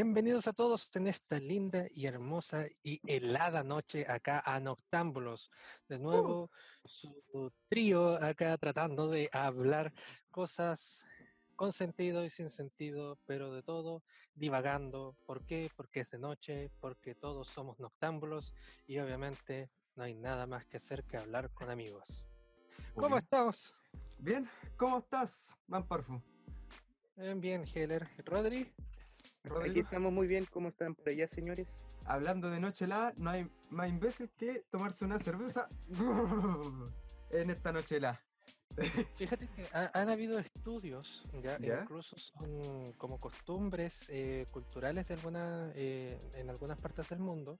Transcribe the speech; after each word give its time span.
Bienvenidos 0.00 0.46
a 0.46 0.52
todos 0.52 0.94
en 0.94 1.08
esta 1.08 1.40
linda 1.40 1.86
y 1.92 2.06
hermosa 2.06 2.66
y 2.84 3.00
helada 3.04 3.64
noche 3.64 4.06
acá 4.08 4.40
a 4.46 4.60
Noctámbulos. 4.60 5.50
De 5.88 5.98
nuevo, 5.98 6.52
su 6.84 7.52
trío 7.68 8.14
acá 8.22 8.56
tratando 8.58 9.08
de 9.08 9.28
hablar 9.32 9.92
cosas 10.30 11.02
con 11.56 11.72
sentido 11.72 12.24
y 12.24 12.30
sin 12.30 12.48
sentido, 12.48 13.18
pero 13.26 13.52
de 13.52 13.64
todo 13.64 14.04
divagando. 14.36 15.16
¿Por 15.26 15.44
qué? 15.44 15.68
Porque 15.74 16.02
es 16.02 16.12
de 16.12 16.18
noche, 16.20 16.70
porque 16.78 17.16
todos 17.16 17.48
somos 17.48 17.80
noctámbulos 17.80 18.54
y 18.86 19.00
obviamente 19.00 19.68
no 19.96 20.04
hay 20.04 20.14
nada 20.14 20.46
más 20.46 20.64
que 20.64 20.76
hacer 20.76 21.02
que 21.06 21.16
hablar 21.16 21.50
con 21.50 21.70
amigos. 21.70 22.24
¿Cómo 22.94 23.16
Bien. 23.16 23.24
estamos? 23.24 23.72
Bien, 24.20 24.48
¿cómo 24.76 24.98
estás, 24.98 25.58
Mamparfu? 25.66 26.22
Bien, 27.16 27.40
bien, 27.40 27.64
Heller. 27.74 28.06
¿Rodri? 28.24 28.72
Aquí 29.64 29.80
estamos 29.80 30.12
muy 30.12 30.26
bien, 30.26 30.46
¿cómo 30.50 30.68
están 30.68 30.94
por 30.94 31.08
allá, 31.08 31.26
señores? 31.28 31.68
hablando 32.04 32.48
de 32.48 32.58
noche 32.58 32.86
helada, 32.86 33.12
no 33.18 33.28
hay 33.30 33.46
más 33.68 33.88
imbécil 33.90 34.30
que 34.38 34.64
tomarse 34.70 35.04
una 35.04 35.18
cerveza 35.18 35.68
en 37.30 37.50
esta 37.50 37.70
noche 37.70 37.96
helada. 37.96 38.22
Fíjate 39.16 39.46
que 39.48 39.66
ha- 39.74 39.90
han 39.92 40.08
habido 40.08 40.38
estudios, 40.38 41.22
ya, 41.42 41.58
¿Ya? 41.58 41.82
incluso 41.82 42.16
son 42.16 42.92
como 42.96 43.18
costumbres 43.18 44.06
eh, 44.08 44.46
culturales 44.52 45.06
de 45.08 45.14
alguna, 45.14 45.70
eh, 45.74 46.18
en 46.34 46.48
algunas 46.48 46.80
partes 46.80 47.08
del 47.10 47.18
mundo, 47.18 47.58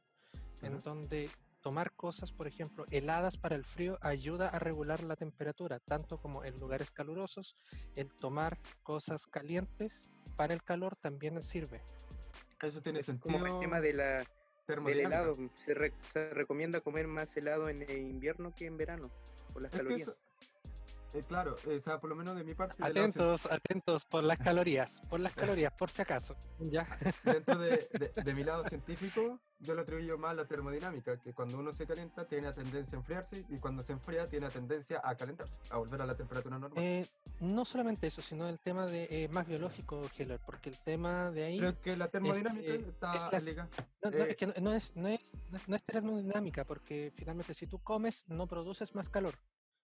en 0.63 0.75
Ajá. 0.75 0.83
donde 0.83 1.29
tomar 1.61 1.93
cosas, 1.93 2.33
por 2.33 2.47
ejemplo, 2.47 2.85
heladas 2.91 3.37
para 3.37 3.57
el 3.57 3.65
frío 3.65 3.99
ayuda 4.01 4.49
a 4.49 4.59
regular 4.59 5.03
la 5.03 5.17
temperatura, 5.17 5.79
tanto 5.81 6.17
como 6.19 6.43
en 6.45 6.59
lugares 6.59 6.91
calurosos, 6.91 7.55
el 7.97 8.15
tomar 8.15 8.57
cosas 8.83 9.27
calientes 9.27 10.03
para 10.39 10.55
el 10.55 10.63
calor 10.63 10.95
también 10.97 11.43
sirve. 11.43 11.81
Eso 12.63 12.81
tiene 12.81 13.03
sentido. 13.03 13.33
Como 13.35 13.47
el 13.47 13.59
tema 13.61 13.81
de 13.81 13.93
la, 13.93 14.25
del 14.69 15.01
helado, 15.01 15.35
se, 15.67 15.75
re- 15.75 15.93
se 16.13 16.31
recomienda 16.31 16.81
comer 16.81 17.09
más 17.09 17.37
helado 17.37 17.69
en 17.69 17.83
invierno 17.91 18.55
que 18.55 18.67
en 18.67 18.77
verano, 18.77 19.11
por 19.53 19.63
las 19.63 19.73
Es 19.73 19.79
calorías. 19.79 20.03
eso- 20.09 20.17
eh, 21.15 21.23
claro, 21.27 21.57
eh, 21.67 21.77
o 21.77 21.81
sea, 21.81 21.99
por 22.01 22.11
lo 22.11 22.17
menos 22.17 22.37
de 22.37 22.45
mi 22.45 22.55
parte, 22.55 22.83
Atentos, 22.85 23.47
atentos 23.47 24.05
por 24.07 24.23
las 24.25 24.39
calorías, 24.39 25.01
por 25.09 25.21
las 25.21 25.35
calorías, 25.65 25.73
por 25.73 25.91
si 25.91 26.03
acaso. 26.03 26.37
Ya. 26.59 26.87
dentro 27.25 27.59
de, 27.59 27.89
de- 27.93 28.13
de 28.25 28.35
mi 28.35 28.45
lado 28.45 28.65
científico, 28.69 29.41
yo 29.61 29.75
lo 29.75 29.83
atribuyo 29.83 30.19
más 30.19 30.33
a 30.33 30.35
la 30.35 30.45
termodinámica, 30.47 31.17
que 31.19 31.33
cuando 31.33 31.59
uno 31.59 31.73
se 31.73 31.87
calienta 31.87 32.27
tiene 32.27 32.47
la 32.49 32.53
tendencia 32.53 32.97
a 32.97 33.01
enfriarse 33.01 33.45
y 33.49 33.57
cuando 33.59 33.83
se 33.83 33.93
enfría 33.93 34.27
tiene 34.29 34.47
la 34.47 34.53
tendencia 34.53 35.01
a 35.03 35.15
calentarse, 35.17 35.57
a 35.71 35.79
volver 35.79 36.01
a 36.03 36.07
la 36.07 36.17
temperatura 36.17 36.59
normal. 36.59 36.83
Eh, 36.83 37.07
no 37.41 37.65
solamente 37.65 38.07
eso, 38.07 38.23
sino 38.23 38.49
el 38.49 38.61
tema 38.61 38.87
de 38.87 39.09
eh, 39.11 39.29
más 39.29 39.47
biológico, 39.47 40.03
Heller, 40.17 40.41
porque 40.45 40.69
el 40.71 40.79
tema 40.79 41.31
de 41.31 41.45
ahí 41.45 41.59
Creo 41.59 41.81
que 41.81 41.97
la 41.97 42.09
termodinámica 42.09 42.73
está 42.75 43.31
es 43.33 43.57
no, 43.57 44.11
no, 44.11 44.25
es 44.25 44.37
que 44.37 44.47
no, 44.47 44.73
es, 44.73 44.95
no 44.97 45.09
es- 45.09 45.21
no 45.67 45.77
es 45.77 45.83
termodinámica, 45.85 46.65
porque 46.65 47.13
finalmente 47.17 47.55
si 47.55 47.67
tú 47.67 47.79
comes 47.79 48.25
no 48.29 48.47
produces 48.47 48.95
más 48.95 49.09
calor. 49.09 49.35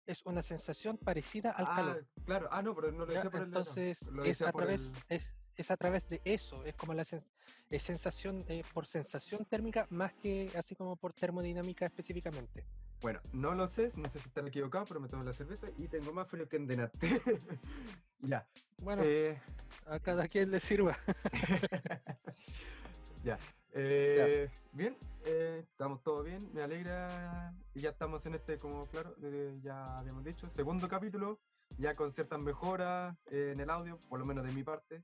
Es 0.06 0.22
una 0.26 0.42
sensación 0.42 0.98
parecida 0.98 1.50
al 1.52 1.66
ah, 1.68 1.76
calor. 1.76 2.06
claro, 2.24 2.48
ah, 2.50 2.60
no, 2.62 2.74
pero 2.74 2.90
no 2.90 2.98
lo 2.98 3.06
decía 3.06 3.30
por 3.30 3.40
el 3.40 3.46
Entonces 3.46 4.08
lo 4.08 4.24
es 4.24 4.42
a 4.42 4.50
por 4.50 4.62
través, 4.62 4.94
el- 5.08 5.16
es, 5.16 5.32
es 5.56 5.70
a 5.70 5.76
través 5.76 6.08
de 6.08 6.20
eso, 6.24 6.64
es 6.64 6.74
como 6.74 6.92
la 6.92 7.04
sens- 7.04 7.28
es 7.70 7.82
sensación 7.82 8.44
eh, 8.48 8.64
por 8.74 8.84
sensación 8.86 9.44
térmica 9.44 9.86
más 9.90 10.12
que 10.14 10.50
así 10.56 10.74
como 10.74 10.96
por 10.96 11.12
termodinámica 11.12 11.86
específicamente. 11.86 12.64
Bueno, 13.00 13.20
no 13.32 13.54
lo 13.54 13.66
sé, 13.68 13.90
no 13.96 14.08
sé 14.08 14.18
si 14.18 14.28
están 14.28 14.46
equivocados, 14.48 14.88
pero 14.88 15.00
me 15.00 15.08
tomo 15.08 15.22
la 15.24 15.32
cerveza 15.32 15.68
y 15.76 15.86
tengo 15.88 16.12
más 16.12 16.28
frío 16.28 16.48
que 16.48 16.56
en 16.56 16.66
Denate. 16.66 16.98
ya. 18.20 18.46
Bueno, 18.78 19.02
eh, 19.04 19.40
a 19.86 20.00
cada 20.00 20.26
quien 20.28 20.50
le 20.50 20.58
sirva. 20.60 20.96
ya. 23.24 23.38
Eh, 23.72 24.50
Bien, 24.72 24.96
eh, 25.24 25.64
estamos 25.70 26.02
todos 26.02 26.24
bien, 26.24 26.40
me 26.52 26.62
alegra. 26.62 27.54
Y 27.74 27.80
ya 27.80 27.90
estamos 27.90 28.24
en 28.26 28.34
este, 28.34 28.58
como 28.58 28.86
claro, 28.86 29.14
eh, 29.22 29.58
ya 29.62 29.98
habíamos 29.98 30.24
dicho, 30.24 30.48
segundo 30.50 30.88
capítulo, 30.88 31.38
ya 31.78 31.94
con 31.94 32.12
ciertas 32.12 32.40
mejoras 32.40 33.16
eh, 33.30 33.52
en 33.54 33.60
el 33.60 33.70
audio, 33.70 33.98
por 34.08 34.18
lo 34.18 34.24
menos 34.24 34.44
de 34.44 34.52
mi 34.52 34.62
parte. 34.62 35.02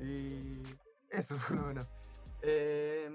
Y 0.00 0.62
eso, 1.10 1.36
por 1.48 1.56
lo 1.56 1.62
menos. 1.66 1.86
Eh, 2.42 3.10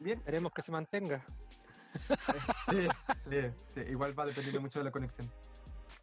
bien, 0.00 0.18
Esperemos 0.18 0.52
que 0.52 0.62
se 0.62 0.72
mantenga. 0.72 1.24
sí, 2.70 2.88
sí, 3.28 3.40
sí, 3.74 3.80
igual 3.88 4.18
va 4.18 4.26
dependiendo 4.26 4.60
mucho 4.60 4.80
de 4.80 4.84
la 4.84 4.90
conexión. 4.90 5.30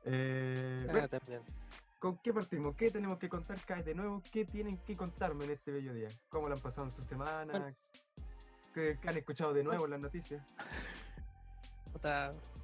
Eh, 0.05 0.85
Ah, 0.87 0.91
bueno, 0.91 1.07
también. 1.07 1.41
¿Con 1.99 2.17
qué 2.17 2.33
partimos? 2.33 2.75
¿Qué 2.75 2.91
tenemos 2.91 3.17
que 3.17 3.29
contar, 3.29 3.57
Kai, 3.65 3.81
de 3.83 3.95
nuevo? 3.95 4.21
¿Qué 4.29 4.43
tienen 4.43 4.77
que 4.79 4.95
contarme 4.97 5.45
en 5.45 5.51
este 5.51 5.71
bello 5.71 5.93
día? 5.93 6.09
¿Cómo 6.27 6.49
lo 6.49 6.55
han 6.55 6.61
pasado 6.61 6.87
en 6.87 6.91
su 6.91 7.01
semana? 7.01 7.73
¿Qué, 8.73 8.97
qué 9.01 9.09
han 9.09 9.17
escuchado 9.17 9.53
de 9.53 9.63
nuevo 9.63 9.85
en 9.85 9.91
las 9.91 9.99
noticias? 9.99 10.43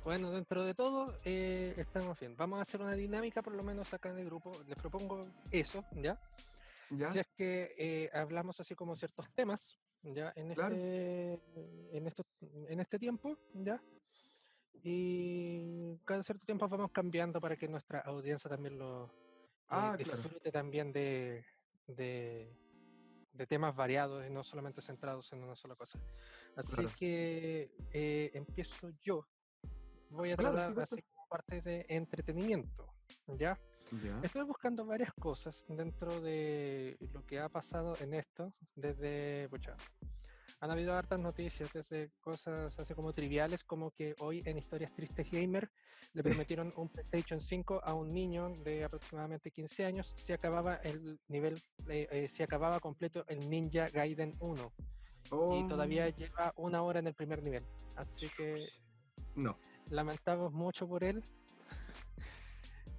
Bueno, 0.04 0.32
dentro 0.32 0.64
de 0.64 0.74
todo, 0.74 1.14
eh, 1.24 1.74
estamos 1.78 2.20
bien. 2.20 2.36
Vamos 2.36 2.60
a 2.60 2.62
hacer 2.64 2.82
una 2.82 2.94
dinámica, 2.94 3.42
por 3.42 3.54
lo 3.54 3.64
menos 3.64 3.94
acá 3.94 4.10
en 4.10 4.20
el 4.20 4.26
grupo. 4.26 4.52
Les 4.68 4.78
propongo 4.78 5.26
eso, 5.52 5.86
¿ya? 5.92 6.20
¿Ya? 6.90 7.12
Si 7.12 7.20
es 7.20 7.28
que 7.38 7.74
eh, 7.78 8.10
hablamos 8.14 8.60
así 8.60 8.76
como 8.76 8.96
ciertos 8.96 9.30
temas, 9.36 9.78
¿ya? 10.02 10.34
En 10.36 10.54
Claro. 10.54 10.76
este, 10.76 11.40
en, 11.98 12.08
esto, 12.08 12.26
en 12.42 12.80
este 12.80 12.98
tiempo, 12.98 13.38
¿ya? 13.54 13.82
Y 14.82 15.98
cada 16.06 16.24
cierto 16.24 16.46
tiempo 16.46 16.68
vamos 16.68 16.92
cambiando 16.92 17.40
para 17.40 17.56
que 17.58 17.68
nuestra 17.68 18.00
audiencia 18.00 18.50
también 18.50 18.80
lo 18.80 19.06
eh, 19.06 19.10
Ah, 19.70 19.96
claro. 19.98 20.18
disfrute 20.22 20.52
también 20.52 20.92
de, 20.92 21.46
de, 21.88 22.50
de 23.40 23.48
temas 23.48 23.74
variados 23.74 24.28
y 24.28 24.30
no 24.30 24.44
solamente 24.44 24.82
centrados 24.82 25.32
en 25.32 25.42
una 25.42 25.56
sola 25.56 25.74
cosa. 25.76 25.98
Así 26.58 26.76
Claro. 26.76 26.92
que 26.98 27.72
eh, 27.94 28.32
empiezo 28.34 28.90
yo. 29.02 29.26
Voy 30.10 30.32
a 30.32 30.36
Claro, 30.36 30.56
tratar 30.56 30.88
sí, 30.88 30.96
así 30.96 31.02
como 31.04 31.26
parte 31.30 31.62
de 31.62 31.86
entretenimiento, 31.88 32.94
¿ya? 33.28 33.58
¿Ya? 34.04 34.20
Estoy 34.22 34.44
buscando 34.44 34.86
varias 34.86 35.14
cosas 35.14 35.66
dentro 35.70 36.20
de 36.20 36.98
lo 37.14 37.26
que 37.26 37.40
ha 37.40 37.48
pasado 37.48 37.96
en 38.02 38.14
esto, 38.14 38.54
desde, 38.76 39.48
pucha, 39.50 39.78
han 40.62 40.72
habido 40.72 40.94
hartas 40.94 41.20
noticias, 41.20 41.72
desde 41.74 42.12
cosas 42.20 42.78
así 42.78 42.94
como 42.94 43.14
triviales, 43.14 43.64
como 43.64 43.92
que 43.92 44.14
hoy 44.20 44.42
en 44.46 44.58
Historias 44.58 44.94
Tristes 44.94 45.30
Gamer 45.32 45.72
le 46.14 46.24
prometieron 46.48 46.74
un 46.76 46.90
PlayStation 46.90 47.40
5 47.40 47.82
a 47.84 47.94
un 47.94 48.14
niño 48.14 48.50
de 48.66 48.84
aproximadamente 48.84 49.52
15 49.52 49.86
años 49.86 50.14
si 50.18 50.34
acababa 50.34 50.76
el 50.76 51.20
nivel, 51.28 51.62
eh, 51.88 52.08
eh, 52.12 52.28
si 52.30 52.44
acababa 52.44 52.80
completo 52.80 53.26
el 53.28 53.50
Ninja 53.50 53.88
Gaiden 53.90 54.36
1 54.40 54.74
y 55.52 55.68
todavía 55.68 56.08
Oh, 56.08 56.16
lleva 56.18 56.54
una 56.58 56.82
hora 56.82 57.00
en 57.00 57.08
el 57.08 57.14
primer 57.14 57.44
nivel. 57.44 57.64
Así 57.96 58.28
que 58.30 58.68
No. 59.36 59.58
lamentamos 59.90 60.52
mucho 60.52 60.88
por 60.88 61.04
él. 61.04 61.24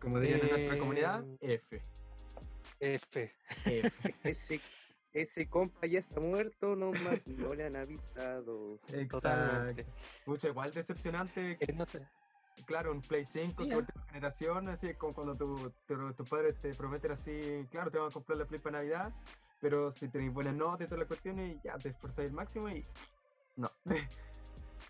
Como 0.00 0.18
dirían 0.20 0.40
en 0.42 0.50
nuestra 0.50 0.78
comunidad, 0.78 1.24
F. 1.40 1.82
F. 2.78 3.34
F. 3.66 4.14
Ese, 4.24 4.60
ese 5.12 5.48
compa 5.48 5.86
ya 5.86 5.98
está 6.00 6.20
muerto, 6.20 6.76
nomás 6.76 7.20
no 7.26 7.54
le 7.54 7.66
han 7.66 7.76
avisado. 7.76 8.78
Totalmente. 9.10 9.82
Exacto. 9.82 10.00
Mucho 10.26 10.48
igual 10.48 10.72
decepcionante. 10.72 11.58
No 11.74 11.86
te- 11.86 12.06
Claro, 12.66 12.92
un 12.92 13.00
Play 13.00 13.24
5 13.24 13.64
Sí, 13.64 13.70
de 13.70 13.76
última 13.76 14.04
generación, 14.06 14.68
así 14.68 14.88
es 14.88 14.96
como 14.98 15.14
cuando 15.14 15.34
tu- 15.34 15.72
tu- 15.86 16.12
tus 16.12 16.28
padres 16.28 16.60
te 16.60 16.74
prometen 16.74 17.12
así, 17.12 17.66
claro, 17.70 17.90
te 17.90 17.98
van 17.98 18.08
a 18.08 18.12
comprar 18.12 18.36
la 18.36 18.44
Play 18.44 18.60
para 18.60 18.78
Navidad, 18.78 19.14
pero 19.60 19.90
si 19.90 20.08
tenéis 20.08 20.32
buenas 20.32 20.54
notas 20.54 20.82
y 20.82 20.84
todas 20.84 20.98
las 21.00 21.08
cuestiones, 21.08 21.56
ya 21.62 21.78
te 21.78 21.88
esforzáis 21.88 22.28
al 22.28 22.34
máximo 22.34 22.68
y 22.68 22.84
no, 23.56 23.70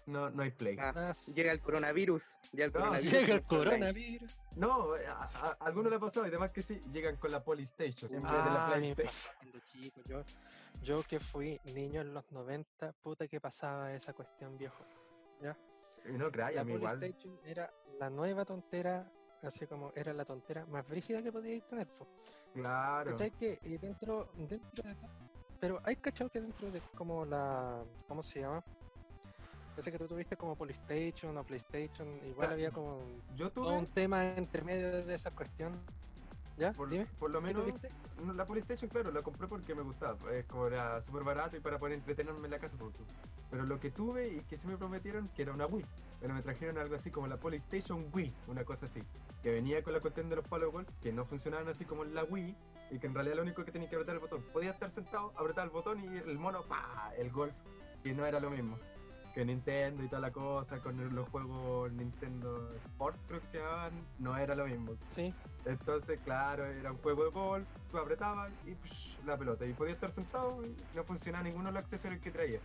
no, 0.07 0.31
no 0.31 0.43
hay 0.43 0.51
Play. 0.51 0.77
Ah, 0.81 0.93
Ah, 0.95 1.13
llega 1.35 1.53
el 1.53 1.61
coronavirus. 1.61 2.23
El 2.53 2.73
No, 2.73 2.97
Llega 2.99 3.19
el 3.19 3.27
trae. 3.27 3.43
coronavirus. 3.45 4.37
No, 4.57 4.95
a, 4.95 5.25
a- 5.25 5.57
a 5.61 5.65
alguno 5.67 5.89
le 5.91 5.97
ha 5.97 6.01
pasado 6.01 6.27
y 6.27 6.29
además 6.29 6.51
que 6.51 6.63
sí, 6.63 6.81
llegan 6.93 7.17
con 7.17 7.31
la 7.31 7.43
Polystation 7.45 8.13
en 8.15 8.23
vez 8.23 8.33
de 8.33 8.39
la 8.39 8.67
Ah, 8.67 8.73
PlayStation. 8.75 9.35
cuando 9.39 9.59
chico, 9.67 10.01
yo, 10.07 10.23
yo 10.83 11.03
que 11.05 11.21
fui 11.21 11.61
niño 11.75 12.01
en 12.01 12.13
los 12.15 12.31
90, 12.33 12.93
puta 13.03 13.29
que 13.29 13.41
pasaba 13.41 13.93
esa 13.95 14.13
cuestión 14.13 14.57
viejo. 14.59 14.85
¿ya? 15.41 15.57
No 16.07 16.29
La 16.31 16.53
igual. 16.63 16.99
PlayStation 16.99 17.39
era 17.45 17.73
la 17.99 18.11
nueva 18.11 18.45
tontera, 18.45 19.11
así 19.43 19.67
como 19.67 19.93
era 19.95 20.13
la 20.13 20.25
tontera 20.25 20.67
más 20.67 20.87
brígida 20.89 21.23
que 21.23 21.31
podíais 21.31 21.67
tener. 21.69 21.87
po. 21.87 22.09
Claro. 22.55 23.13
¿Cachai? 23.13 23.31
Que 23.33 23.59
eh, 23.63 23.79
dentro, 23.81 24.33
dentro 24.35 24.83
de 24.83 24.97
pero 25.61 25.79
hay 25.85 25.97
cachado 25.97 26.31
que 26.31 26.41
dentro 26.41 26.71
de 26.71 26.81
como 26.97 27.25
la, 27.27 27.85
¿cómo 28.09 28.23
se 28.23 28.41
llama? 28.41 28.65
Parece 29.81 29.93
que 29.93 29.99
tú 29.99 30.09
tuviste 30.09 30.37
como 30.37 30.57
PlayStation 30.57 31.39
o 31.39 31.43
PlayStation, 31.43 32.07
igual 32.29 32.49
Ya, 32.49 32.53
había 32.53 32.71
como 32.71 33.01
Yo 33.35 33.51
todo 33.51 33.71
un 33.71 33.87
tuve, 33.87 33.95
tema 33.95 34.27
entre 34.37 34.63
medio 34.63 35.07
de 35.07 35.15
esa 35.15 35.31
cuestión. 35.31 35.73
¿Ya? 36.59 36.75
por, 36.75 36.91
Dime. 36.91 37.07
por 37.19 37.31
lo 37.31 37.39
¿Qué 37.41 37.47
menos, 37.47 37.63
tuviste? 37.63 37.91
la 38.37 38.45
PlayStation, 38.45 38.91
claro, 38.91 39.11
la 39.11 39.23
compré 39.23 39.49
porque 39.49 39.75
me 39.75 39.81
gustaba. 39.81 40.19
Es 40.35 40.45
como 40.45 40.67
era 40.67 41.01
súper 41.01 41.25
barato 41.25 41.57
y 41.57 41.61
para 41.61 41.79
poder 41.79 41.95
entretenerme 41.95 42.45
en 42.45 42.51
la 42.51 42.59
casa. 42.59 42.77
por 42.77 42.93
tú. 42.93 43.03
Pero 43.51 43.65
lo 43.65 43.81
que 43.81 43.91
tuve 43.91 44.29
y 44.29 44.41
que 44.43 44.59
sí 44.59 44.67
me 44.67 44.77
prometieron 44.77 45.29
que 45.29 45.41
era 45.41 45.55
una 45.55 45.65
Wii. 45.65 45.87
Pero 46.21 46.35
me 46.35 46.43
trajeron 46.43 46.77
algo 46.77 46.97
así 46.97 47.11
como 47.11 47.27
la 47.27 47.39
PlayStation 47.39 48.05
Wii, 48.13 48.35
una 48.49 48.65
cosa 48.67 48.85
así. 48.85 49.03
Que 49.43 49.51
venía 49.51 49.83
con 49.83 49.95
la 49.95 50.01
cuestión 50.01 50.29
de 50.29 50.37
los 50.37 50.47
palos 50.47 50.71
golf, 50.71 50.87
que 51.03 51.11
no 51.11 51.25
funcionaban 51.25 51.69
así 51.69 51.87
como 51.87 52.05
en 52.05 52.15
la 52.15 52.25
Wii, 52.25 52.55
y 52.91 52.99
que 52.99 53.07
en 53.07 53.15
realidad 53.15 53.37
lo 53.37 53.43
único 53.45 53.65
que 53.65 53.73
tenía 53.73 53.89
que 53.89 53.97
apretar 53.97 54.17
el 54.17 54.21
botón. 54.21 54.43
Podía 54.53 54.73
estar 54.73 54.91
sentado, 54.91 55.33
apretar 55.39 55.65
el 55.65 55.71
botón 55.71 56.05
y 56.05 56.19
el 56.19 56.39
mono, 56.39 56.65
pa, 56.69 57.15
el 57.17 57.31
golf, 57.31 57.55
y 58.05 58.13
no 58.13 58.27
era 58.27 58.39
lo 58.41 58.51
mismo 58.51 58.77
que 59.35 59.45
Nintendo 59.45 60.03
y 60.05 60.09
toda 60.09 60.21
la 60.21 60.31
cosa, 60.33 60.79
con 60.81 61.15
los 61.15 61.29
juegos 61.29 61.93
Nintendo 61.93 62.75
Sports 62.77 63.19
creo 63.29 63.41
que 63.41 63.47
se 63.47 63.59
llamaban, 63.59 63.93
no 64.19 64.37
era 64.37 64.55
lo 64.55 64.67
mismo. 64.67 64.93
Sí. 65.09 65.33
Entonces, 65.65 66.19
claro, 66.25 66.65
era 66.67 66.91
un 66.91 66.99
juego 66.99 67.25
de 67.25 67.31
golf, 67.31 67.69
tú 67.91 67.99
apretabas 67.99 68.51
y 68.67 68.75
psh, 68.75 69.19
la 69.25 69.37
pelota, 69.37 69.67
y 69.67 69.73
podía 69.75 69.93
estar 69.95 70.11
sentado 70.11 70.65
y 70.65 70.75
no 70.95 71.05
funcionaba 71.05 71.45
ninguno 71.45 71.67
de 71.69 71.73
los 71.75 71.83
accesorios 71.85 72.21
que 72.21 72.31
traía. 72.31 72.61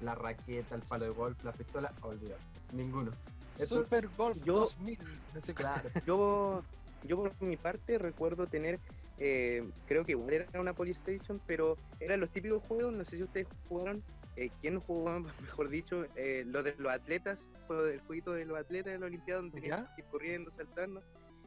La 0.00 0.14
raqueta, 0.14 0.74
el 0.76 0.82
palo 0.82 1.04
de 1.04 1.10
golf, 1.10 1.42
la 1.44 1.52
pistola, 1.52 1.92
olvidar, 2.02 2.38
ninguno. 2.72 3.10
Entonces, 3.58 3.68
Super 3.84 4.08
Golf 4.16 4.36
yo- 4.44 4.60
2000. 4.60 4.98
ese- 5.34 5.54
claro, 5.54 5.88
Yo, 6.06 6.62
yo 7.04 7.16
por 7.16 7.42
mi 7.42 7.56
parte 7.56 7.98
recuerdo 7.98 8.46
tener, 8.46 8.78
eh, 9.18 9.66
creo 9.86 10.04
que 10.04 10.12
igual 10.12 10.32
era 10.34 10.60
una 10.60 10.72
Polystation, 10.74 11.40
pero 11.46 11.76
eran 12.00 12.20
los 12.20 12.30
típicos 12.30 12.62
juegos, 12.68 12.92
no 12.92 13.04
sé 13.04 13.16
si 13.16 13.22
ustedes 13.22 13.48
jugaron, 13.68 14.02
eh, 14.36 14.50
¿quién 14.60 14.80
jugó, 14.80 15.20
mejor 15.60 15.68
dicho, 15.68 16.04
eh, 16.16 16.44
lo 16.46 16.62
de 16.62 16.74
los 16.78 16.92
atletas, 16.92 17.38
juego 17.66 17.82
del 17.84 18.00
jueguito 18.00 18.32
de 18.32 18.44
los 18.44 18.58
atletas 18.58 18.92
de 18.92 18.98
la 18.98 19.06
Olimpiada, 19.06 19.40
donde 19.40 19.60
tenían 19.60 19.84
¿Ya? 19.84 19.94
que 19.94 20.02
ir 20.02 20.06
corriendo, 20.08 20.50
saltando. 20.56 21.02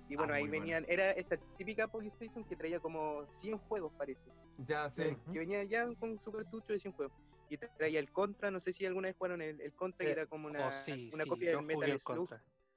Y 0.10 0.16
Ah, 0.16 0.18
bueno, 0.18 0.34
ahí 0.34 0.42
bueno. 0.48 0.52
venían, 0.54 0.86
era 0.90 1.12
esta 1.12 1.38
típica 1.58 1.88
Polystation 1.88 2.44
que 2.44 2.56
traía 2.56 2.80
como 2.80 3.26
100 3.42 3.58
juegos, 3.60 3.94
parece. 3.98 4.22
ya 4.58 4.90
sí. 4.90 5.16
Que 5.32 5.40
venía 5.40 5.64
ya 5.64 5.88
con 6.00 6.20
su 6.24 6.32
cartucho 6.32 6.74
de 6.74 6.80
100 6.80 6.94
juegos. 6.94 7.14
Y 7.52 7.58
traía 7.58 8.00
el 8.00 8.12
Contra, 8.12 8.52
no 8.52 8.60
sé 8.60 8.74
si 8.74 8.86
alguna 8.86 9.08
vez 9.08 9.16
jugaron 9.18 9.42
el, 9.42 9.60
el 9.62 9.72
Contra, 9.74 10.04
que 10.06 10.10
Eh, 10.12 10.14
era 10.14 10.26
como 10.26 10.48
una, 10.48 10.68
Oh, 10.68 10.72
sí, 10.72 11.10
una 11.14 11.24
sí, 11.24 11.30
copia 11.30 11.52
del 11.52 11.62
Metal 11.66 11.90
el 11.92 12.00
Slug. 12.00 12.30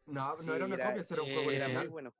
No, 0.06 0.36
no 0.36 0.42
Sí, 0.42 0.50
era 0.50 0.64
una 0.66 0.74
era- 0.74 0.84
copia, 0.94 1.04
era 1.10 1.22
un 1.22 1.28
juego 1.28 1.50
eh, 1.50 1.56
Era 1.56 1.66
muy 1.68 1.76
original. 1.76 1.88
bueno. 1.88 2.12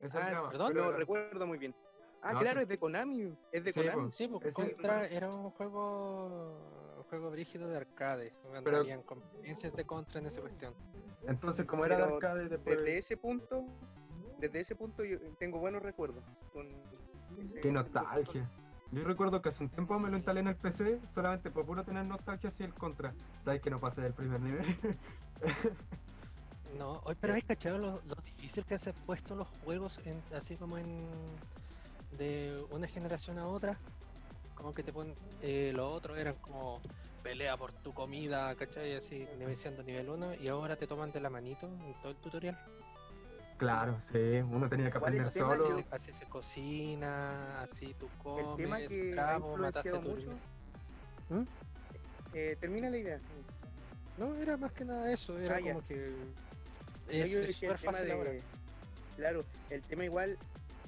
Ese 0.00 0.18
Ah, 0.18 0.28
era- 0.30 0.48
¿perdón? 0.50 0.74
No 0.74 0.92
recuerdo 0.92 1.46
muy 1.46 1.58
bien. 1.58 1.74
Ah, 2.22 2.32
No, 2.32 2.40
claro, 2.40 2.58
sí. 2.60 2.62
es 2.64 2.68
de 2.68 2.78
Konami. 2.78 3.36
Es 3.52 3.64
de 3.64 3.72
Sí, 3.72 3.80
Konami. 3.80 4.02
pues. 4.02 4.14
Sí, 4.14 4.28
porque 4.28 4.50
Contra 4.52 5.06
era 5.06 5.28
un 5.30 5.50
juego 5.50 6.58
un 6.82 6.85
juego 7.08 7.30
brígido 7.30 7.68
de 7.68 7.76
arcade. 7.76 8.32
Cuando 8.42 8.64
Pero- 8.64 8.78
habían 8.78 9.02
competencias 9.02 9.74
de 9.74 9.84
Contra 9.84 10.20
en 10.20 10.26
esa 10.26 10.40
cuestión. 10.40 10.74
Entonces, 11.26 11.66
como 11.66 11.84
era 11.84 11.96
de 11.96 12.02
arcade, 12.04 12.48
después. 12.48 12.76
Desde 12.78 12.98
ese 12.98 13.16
punto, 13.16 13.64
desde 14.38 14.60
ese 14.60 14.76
punto 14.76 15.04
yo 15.04 15.18
tengo 15.38 15.58
buenos 15.58 15.82
recuerdos. 15.82 16.24
con 16.52 16.68
Qué 17.60 17.70
nostalgia. 17.72 18.48
Yo 18.92 19.02
recuerdo 19.02 19.42
que 19.42 19.48
hace 19.48 19.64
un 19.64 19.68
tiempo 19.68 19.98
me 19.98 20.08
lo 20.08 20.16
instalé 20.16 20.40
en 20.40 20.46
el 20.48 20.56
PC 20.56 21.00
solamente 21.12 21.50
por 21.50 21.66
puro 21.66 21.84
tener 21.84 22.04
nostalgia 22.06 22.48
hacia 22.48 22.66
el 22.66 22.72
contra. 22.74 23.12
Sabes 23.42 23.60
que 23.60 23.68
no 23.68 23.80
pasé 23.80 24.02
del 24.02 24.14
primer 24.14 24.40
nivel. 24.40 24.76
No, 26.78 27.00
hoy, 27.04 27.14
pero 27.18 27.32
hay 27.32 27.40
cachado 27.42 27.78
lo, 27.78 28.00
lo 28.06 28.14
difícil 28.22 28.64
que 28.66 28.76
se 28.76 28.90
han 28.90 28.96
puesto 29.06 29.34
los 29.34 29.48
juegos 29.64 30.04
en, 30.06 30.20
así 30.36 30.56
como 30.56 30.76
en 30.76 30.86
de 32.18 32.62
una 32.70 32.86
generación 32.86 33.38
a 33.38 33.46
otra. 33.46 33.78
Como 34.56 34.74
que 34.74 34.82
te 34.82 34.92
ponen, 34.92 35.14
eh, 35.42 35.72
los 35.74 35.86
otros 35.92 36.18
eran 36.18 36.34
como 36.36 36.80
pelea 37.22 37.56
por 37.56 37.72
tu 37.72 37.92
comida, 37.92 38.54
¿cachai? 38.56 38.94
Así, 38.96 39.26
siendo 39.54 39.82
nivel 39.82 40.08
1 40.08 40.34
y 40.34 40.48
ahora 40.48 40.76
te 40.76 40.86
toman 40.86 41.12
de 41.12 41.20
la 41.20 41.30
manito 41.30 41.66
en 41.66 41.94
todo 42.02 42.10
el 42.12 42.16
tutorial. 42.18 42.56
claro, 43.58 43.98
sí, 44.00 44.16
uno 44.50 44.68
tenía 44.68 44.90
que 44.90 44.98
¿Cuál 44.98 45.14
es 45.14 45.20
aprender 45.20 45.26
el 45.26 45.32
tema? 45.32 45.54
Así, 45.54 45.62
solo. 45.62 45.82
se, 45.82 45.94
así 45.94 46.12
se 46.12 46.26
cocina, 46.26 47.60
así 47.62 47.94
tú 47.94 48.06
El 48.38 48.56
tema 48.56 48.76
comes, 48.76 48.88
que 48.88 49.10
ha 49.12 49.14
bravo, 49.14 49.56
mataste 49.56 49.90
tu 49.90 50.00
mucho. 50.02 50.30
¿Mm? 51.28 51.42
Eh, 52.34 52.56
termina 52.60 52.90
la 52.90 52.96
idea. 52.98 53.20
No, 54.18 54.34
era 54.36 54.56
más 54.56 54.72
que 54.72 54.84
nada 54.84 55.12
eso, 55.12 55.38
era 55.38 55.56
Ah, 55.56 55.60
ya. 55.60 55.74
como 55.74 55.86
que 55.86 55.96
No, 55.96 57.12
es 57.12 57.32
el 57.32 57.54
súper 57.54 57.78
tema 57.78 57.92
fácil 57.92 58.08
de- 58.08 58.42
Claro, 59.16 59.44
el 59.70 59.82
tema 59.82 60.04
igual, 60.04 60.38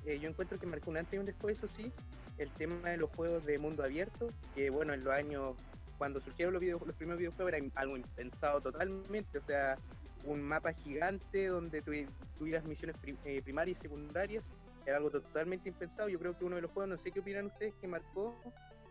eh, 0.05 0.19
yo 0.19 0.29
encuentro 0.29 0.59
que 0.59 0.67
marcó 0.67 0.91
un 0.91 0.99
antes 0.99 1.14
y 1.14 1.19
un 1.19 1.26
después, 1.26 1.56
eso 1.59 1.69
sí, 1.76 1.91
el 2.38 2.50
tema 2.52 2.90
de 2.90 2.96
los 2.96 3.11
juegos 3.11 3.44
de 3.44 3.58
mundo 3.58 3.82
abierto, 3.82 4.29
que 4.55 4.70
bueno, 4.70 4.94
en 4.94 5.05
los 5.05 5.12
años, 5.12 5.56
cuando 5.99 6.20
surgieron 6.20 6.52
los, 6.55 6.61
video- 6.61 6.81
los 6.85 6.96
primeros 6.96 7.19
videojuegos 7.19 7.52
era 7.52 7.64
algo 7.75 7.96
impensado 7.96 8.61
totalmente, 8.61 9.38
o 9.38 9.43
sea, 9.43 9.76
un 10.25 10.43
mapa 10.43 10.73
gigante 10.73 11.46
donde 11.46 11.82
tuvi- 11.85 12.08
tuvieras 12.38 12.64
misiones 12.64 12.96
prim- 12.96 13.19
eh, 13.25 13.43
primarias 13.43 13.79
y 13.79 13.82
secundarias, 13.82 14.44
era 14.87 14.96
algo 14.96 15.11
totalmente 15.11 15.69
impensado, 15.69 16.08
yo 16.08 16.19
creo 16.19 16.37
que 16.38 16.44
uno 16.44 16.56
de 16.56 16.62
los 16.62 16.70
juegos, 16.70 16.96
no 16.96 17.02
sé 17.02 17.11
qué 17.12 17.20
opinan 17.20 17.46
ustedes, 17.46 17.75
que 17.81 17.88
marcó 17.88 18.40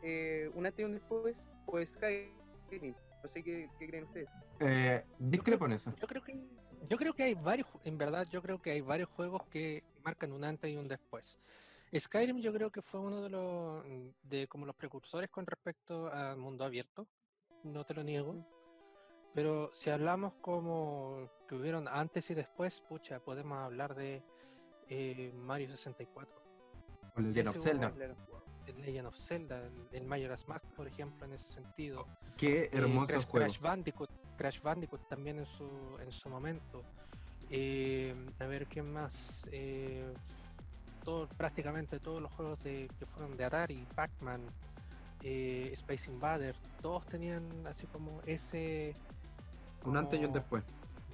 eh, 0.04 0.50
un 0.54 0.66
antes 0.66 0.80
y 0.80 0.84
un 0.84 0.94
después, 0.94 1.36
fue 1.66 1.86
Skyrim, 1.88 2.94
no 3.24 3.30
sé 3.34 3.44
qué, 3.44 3.70
qué 3.80 3.88
creen 3.88 4.04
ustedes. 4.04 4.30
Eh, 4.60 5.04
discrepo 5.20 5.66
en 5.66 5.74
eso. 5.74 5.94
Yo 6.00 6.08
creo 6.08 6.22
que 6.22 6.38
yo 6.90 6.98
creo 6.98 7.14
que 7.14 7.24
hay 7.24 7.34
varios, 7.34 7.68
en 7.84 7.98
verdad 7.98 8.26
yo 8.30 8.42
creo 8.42 8.60
que 8.60 8.72
hay 8.72 8.82
varios 8.82 9.10
juegos 9.10 9.42
que 9.50 9.84
marcan 10.04 10.32
un 10.32 10.44
antes 10.44 10.72
y 10.72 10.78
un 10.78 10.88
después. 10.88 11.40
Skyrim 11.96 12.40
yo 12.40 12.52
creo 12.54 12.70
que 12.72 12.82
fue 12.82 13.00
uno 13.00 13.22
de 13.22 13.30
los 13.30 13.84
de 14.24 14.48
como 14.48 14.66
los 14.66 14.76
precursores 14.76 15.30
con 15.30 15.46
respecto 15.46 16.12
al 16.12 16.38
mundo 16.38 16.66
abierto, 16.66 17.08
no 17.64 17.84
te 17.86 17.94
lo 17.94 18.04
niego. 18.04 18.36
Pero 19.34 19.70
si 19.74 19.90
hablamos 19.90 20.34
como 20.42 21.30
que 21.48 21.56
hubieron 21.56 21.88
antes 21.88 22.30
y 22.32 22.34
después, 22.34 22.82
pucha, 22.82 23.20
podemos 23.20 23.60
hablar 23.60 23.94
de 23.96 24.24
eh, 24.90 25.32
Mario 25.36 25.70
64, 25.70 26.34
O 27.16 27.20
el 27.20 27.34
Legend 27.34 27.48
of 27.56 27.64
Zelda. 27.64 27.94
el 28.66 28.82
Legend 28.82 29.08
of 29.08 29.18
Zelda, 29.18 29.62
el, 29.64 29.88
el 29.92 30.04
Majora's 30.06 30.48
Mask, 30.48 30.66
por 30.76 30.88
ejemplo, 30.88 31.26
en 31.26 31.34
ese 31.34 31.48
sentido. 31.48 32.08
Qué 32.36 32.64
Eh, 32.64 32.70
hermoso 32.74 33.08
Crash, 33.08 33.26
juego. 33.28 33.46
Crash 33.46 33.60
Bandicoot, 33.62 34.10
Crash 34.38 34.62
Bandicoot 34.62 35.08
también 35.08 35.40
en 35.40 35.46
su, 35.46 35.98
en 36.02 36.12
su 36.12 36.30
momento. 36.30 36.84
Eh, 37.50 38.14
a 38.40 38.46
ver, 38.46 38.66
¿quién 38.68 38.92
más? 38.92 39.44
Eh, 39.52 40.14
todo, 41.08 41.26
prácticamente 41.38 42.00
todos 42.02 42.22
los 42.22 42.30
juegos 42.34 42.62
de, 42.66 42.90
que 43.00 43.06
fueron 43.06 43.38
de 43.38 43.46
Atari, 43.46 43.88
Pac-Man, 43.96 44.42
eh, 45.24 45.70
Space 45.72 46.12
Invader, 46.12 46.54
todos 46.82 47.06
tenían 47.06 47.48
así 47.66 47.88
como 47.88 48.20
ese... 48.26 48.94
Un 49.86 49.96
antes 49.96 50.20
y 50.20 50.26
un 50.26 50.34
después. 50.34 50.66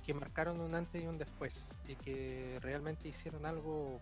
Que 0.04 0.16
marcaron 0.16 0.60
un 0.62 0.74
antes 0.74 1.04
y 1.04 1.06
un 1.06 1.20
después 1.20 1.54
y 1.88 1.96
que 1.96 2.58
realmente 2.64 3.08
hicieron 3.08 3.46
algo 3.46 4.00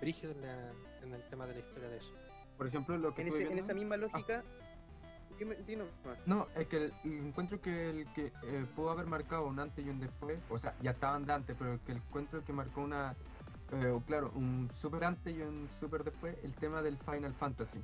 brígido 0.00 0.30
en, 0.30 0.40
la- 0.42 0.70
en 1.02 1.12
el 1.12 1.22
tema 1.28 1.46
de 1.48 1.54
la 1.54 1.58
historia 1.58 1.88
de 1.88 1.96
eso. 1.96 2.12
Por 2.56 2.68
ejemplo, 2.68 2.96
lo 2.96 3.12
que 3.12 3.22
En, 3.22 3.28
ese- 3.28 3.42
en 3.50 3.58
esa 3.58 3.74
misma 3.74 3.96
lógica, 3.96 4.44
dime- 5.36 5.56
dinos 5.66 5.88
más. 6.06 6.16
No, 6.26 6.46
es 6.54 6.68
que 6.68 6.76
el- 6.76 6.92
encuentro 7.04 7.60
que 7.60 7.90
el 7.90 8.06
que 8.12 8.26
eh, 8.44 8.66
pudo 8.76 8.92
haber 8.92 9.06
marcado 9.06 9.46
un 9.48 9.58
antes 9.58 9.84
y 9.84 9.88
un 9.90 9.98
después, 9.98 10.38
o 10.48 10.58
sea, 10.60 10.76
ya 10.80 10.92
estaban 10.92 11.26
de 11.26 11.32
antes, 11.32 11.56
pero 11.58 11.72
el 11.72 11.80
que 11.80 11.90
encuentro 11.92 12.44
que 12.44 12.52
marcó 12.52 12.82
una, 12.82 13.16
eh, 13.72 13.98
claro, 14.06 14.32
un 14.34 14.70
super 14.80 15.04
antes 15.04 15.36
y 15.36 15.40
un 15.42 15.68
super 15.78 16.04
después, 16.04 16.36
el 16.42 16.52
tema 16.54 16.82
del 16.82 16.96
Final 16.98 17.34
Fantasy, 17.34 17.78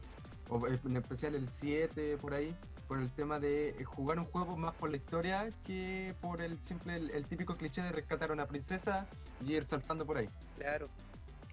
o 0.48 0.66
eh, 0.66 0.78
en 0.84 0.96
especial 0.96 1.34
el 1.34 1.48
7 1.50 2.16
por 2.18 2.34
ahí, 2.34 2.54
por 2.88 2.98
el 3.00 3.10
tema 3.10 3.38
de 3.40 3.70
eh, 3.70 3.84
jugar 3.84 4.18
un 4.18 4.26
juego 4.26 4.56
más 4.56 4.74
por 4.74 4.90
la 4.90 4.96
historia 4.96 5.50
que 5.66 6.14
por 6.20 6.40
el 6.42 6.58
simple, 6.60 6.96
el, 6.96 7.10
el 7.10 7.24
típico 7.26 7.56
cliché 7.56 7.82
de 7.82 7.92
rescatar 7.92 8.30
a 8.30 8.34
una 8.34 8.46
princesa 8.46 9.06
y 9.44 9.54
ir 9.54 9.66
saltando 9.66 10.04
por 10.06 10.18
ahí. 10.18 10.28
Claro. 10.56 10.88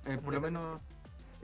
Eh, 0.06 0.18
por 0.18 0.34
lo 0.34 0.42
menos... 0.42 0.82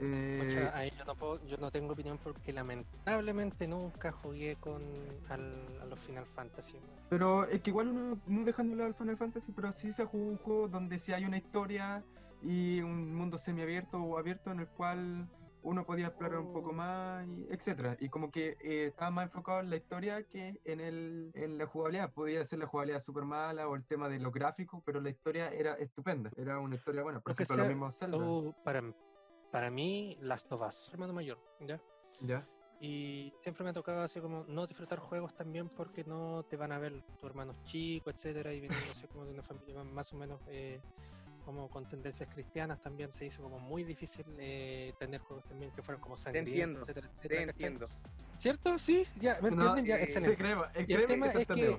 eh, 0.00 0.42
Pucha, 0.44 0.76
ahí 0.76 0.92
yo 0.98 1.04
no, 1.04 1.14
puedo- 1.14 1.44
yo 1.46 1.56
no 1.58 1.70
tengo 1.70 1.92
opinión 1.92 2.18
porque 2.22 2.52
lamentablemente 2.52 3.66
nunca 3.66 4.12
jugué 4.12 4.56
con 4.56 4.82
al, 5.28 5.78
a 5.82 5.86
los 5.86 5.98
Final 6.00 6.26
Fantasy. 6.26 6.76
Pero 7.08 7.44
es 7.44 7.62
que 7.62 7.70
igual 7.70 7.88
uno, 7.88 8.18
no 8.26 8.44
dejando 8.44 8.72
de 8.72 8.76
lado 8.78 8.88
el 8.88 8.94
Final 8.94 9.16
Fantasy, 9.16 9.52
pero 9.52 9.72
sí 9.72 9.92
se 9.92 10.04
jugó 10.04 10.24
un 10.30 10.36
juego 10.38 10.68
donde 10.68 10.98
sí 10.98 11.12
hay 11.12 11.24
una 11.24 11.38
historia 11.38 12.02
y 12.42 12.80
un 12.80 13.14
mundo 13.14 13.38
semiabierto 13.38 13.98
o 14.02 14.18
abierto 14.18 14.50
en 14.50 14.60
el 14.60 14.68
cual 14.68 15.28
uno 15.62 15.84
podía 15.84 16.06
explorar 16.06 16.38
un 16.38 16.52
poco 16.52 16.72
más, 16.72 17.26
y 17.26 17.46
etcétera. 17.50 17.96
Y 18.00 18.08
como 18.08 18.30
que 18.30 18.56
eh, 18.62 18.86
estaba 18.86 19.10
más 19.10 19.24
enfocado 19.26 19.60
en 19.60 19.70
la 19.70 19.76
historia 19.76 20.22
que 20.22 20.60
en, 20.64 20.80
el, 20.80 21.30
en 21.34 21.58
la 21.58 21.66
jugabilidad. 21.66 22.12
Podía 22.12 22.44
ser 22.44 22.60
la 22.60 22.66
jugabilidad 22.66 23.00
súper 23.00 23.24
mala 23.24 23.68
o 23.68 23.74
el 23.74 23.84
tema 23.84 24.08
de 24.08 24.18
lo 24.20 24.30
gráfico, 24.30 24.82
pero 24.86 25.00
la 25.00 25.10
historia 25.10 25.48
era 25.50 25.74
estupenda. 25.74 26.30
Era 26.36 26.58
una 26.60 26.76
historia 26.76 27.02
buena. 27.02 27.20
Por 27.20 27.30
Lo 27.30 27.34
ejemplo, 27.34 27.56
lo 27.56 27.62
sea- 27.64 27.68
mismo 27.68 27.90
Zelda. 27.90 28.16
Uh, 28.18 28.54
para, 28.64 28.82
para 29.50 29.68
mí, 29.70 30.16
Last 30.20 30.50
of 30.52 30.62
Us, 30.66 30.90
hermano 30.92 31.12
mayor, 31.12 31.38
¿ya? 31.60 31.80
¿Ya? 32.20 32.48
Y 32.80 33.34
siempre 33.40 33.64
me 33.64 33.70
ha 33.70 33.72
tocado 33.72 34.02
así 34.02 34.20
como 34.20 34.44
no 34.46 34.64
disfrutar 34.68 35.00
juegos 35.00 35.34
también 35.34 35.68
porque 35.68 36.04
no 36.04 36.44
te 36.44 36.56
van 36.56 36.70
a 36.70 36.78
ver 36.78 37.02
tus 37.02 37.24
hermanos 37.24 37.60
chicos, 37.64 38.14
etcétera, 38.14 38.52
y 38.54 38.60
viniendo 38.60 38.86
así 38.92 39.08
como 39.08 39.24
de 39.24 39.32
una 39.32 39.42
familia 39.42 39.82
más 39.82 40.12
o 40.12 40.16
menos 40.16 40.40
eh, 40.46 40.80
como 41.48 41.70
con 41.70 41.86
tendencias 41.86 42.28
cristianas 42.28 42.78
también 42.78 43.10
se 43.10 43.24
hizo 43.24 43.42
como 43.42 43.58
muy 43.58 43.82
difícil 43.82 44.26
eh, 44.38 44.92
tener 44.98 45.18
juegos 45.22 45.46
también 45.46 45.70
que 45.72 45.80
fueran 45.80 45.98
como 46.02 46.14
sangrientos, 46.14 46.50
entiendo, 46.52 46.80
etcétera, 46.82 47.08
Te 47.08 47.12
etcétera. 47.16 47.40
¿cachai? 47.46 47.66
entiendo. 47.68 47.88
¿Cierto? 48.36 48.78
Sí, 48.78 49.06
ya, 49.18 49.38
¿me 49.40 49.50
No, 49.52 49.56
entienden? 49.74 49.86
ya, 49.86 49.94
eh, 49.94 49.98
Te 49.98 50.04
excelente. 50.04 50.36
creo, 50.36 50.64
eh, 50.66 50.68
el 50.74 50.86
créeme 50.86 51.06
tema 51.06 51.32
que 51.32 51.40
es 51.40 51.46
te 51.46 51.54
que. 51.54 51.78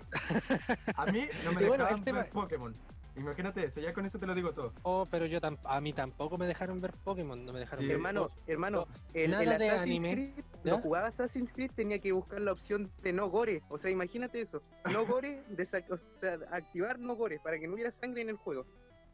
A 0.96 1.06
mí 1.06 1.28
no 1.46 1.52
me 1.52 1.68
bueno, 1.68 1.84
dejaban 1.84 2.04
tema- 2.04 2.22
ver 2.24 2.32
Pokémon. 2.32 2.76
Imagínate 3.16 3.66
eso, 3.66 3.80
ya 3.82 3.94
con 3.94 4.06
eso 4.06 4.18
te 4.18 4.26
lo 4.26 4.34
digo 4.34 4.54
todo. 4.54 4.74
oh, 4.84 5.06
pero 5.06 5.26
yo 5.28 5.40
tam- 5.40 5.60
a 5.66 5.80
mí 5.82 5.94
tampoco 5.94 6.38
me 6.40 6.48
dejaron 6.48 6.82
ver 6.82 6.94
Pokémon, 7.04 7.46
no 7.46 7.54
me 7.54 7.60
dejaron 7.60 7.80
Sí. 7.84 7.86
ver 7.88 7.96
Hermano, 7.98 8.30
hermano, 8.48 8.88
el, 9.14 9.30
nada 9.30 9.44
el 9.44 9.50
de 9.50 9.56
Assassin's 9.70 9.82
anime, 9.82 10.12
Creed, 10.34 10.46
cuando 10.64 10.80
jugaba 10.82 11.08
Assassin's 11.10 11.52
Creed 11.54 11.72
tenía 11.76 12.00
que 12.00 12.12
buscar 12.12 12.42
la 12.42 12.54
opción 12.54 12.90
de 13.04 13.14
no 13.14 13.30
gore. 13.30 13.62
O 13.70 13.78
sea, 13.78 13.92
imagínate 13.92 14.42
eso. 14.42 14.64
No 14.92 15.06
gore, 15.06 15.44
o 15.90 15.98
sea, 16.20 16.40
activar 16.52 16.98
no 16.98 17.16
gore 17.16 17.40
para 17.40 17.60
que 17.60 17.68
no 17.68 17.76
hubiera 17.76 17.92
sangre 17.92 18.22
en 18.24 18.30
el 18.30 18.38
juego. 18.38 18.66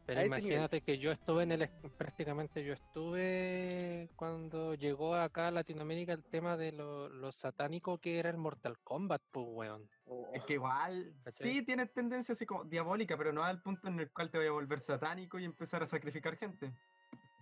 Pero 0.06 0.20
a 0.20 0.22
nivel. 0.22 0.38
imagínate 0.38 0.80
que 0.82 0.98
yo 0.98 1.10
estuve 1.10 1.42
en 1.42 1.52
el, 1.52 1.68
prácticamente 1.98 2.64
yo 2.64 2.72
estuve 2.72 4.08
cuando 4.14 4.74
llegó 4.74 5.16
acá 5.16 5.48
a 5.48 5.50
Latinoamérica 5.50 6.12
el 6.12 6.22
tema 6.22 6.56
de 6.56 6.70
lo, 6.70 7.08
lo 7.08 7.32
satánico 7.32 7.98
que 7.98 8.20
era 8.20 8.30
el 8.30 8.36
Mortal 8.36 8.78
Kombat, 8.78 9.22
pues 9.32 9.46
weón. 9.48 9.90
Oh, 10.06 10.30
Es 10.32 10.44
que 10.44 10.54
igual, 10.54 11.12
sí 11.34 11.62
tienes 11.62 11.92
tendencia 11.92 12.32
así 12.32 12.46
como 12.46 12.64
diabólica, 12.64 13.16
pero 13.16 13.32
no 13.32 13.42
al 13.42 13.60
punto 13.60 13.88
en 13.88 13.98
el 13.98 14.10
cual 14.10 14.30
te 14.30 14.38
vaya 14.38 14.50
a 14.50 14.52
volver 14.52 14.78
satánico 14.78 15.40
y 15.40 15.44
empezar 15.44 15.82
a 15.82 15.86
sacrificar 15.86 16.36
gente. 16.36 16.72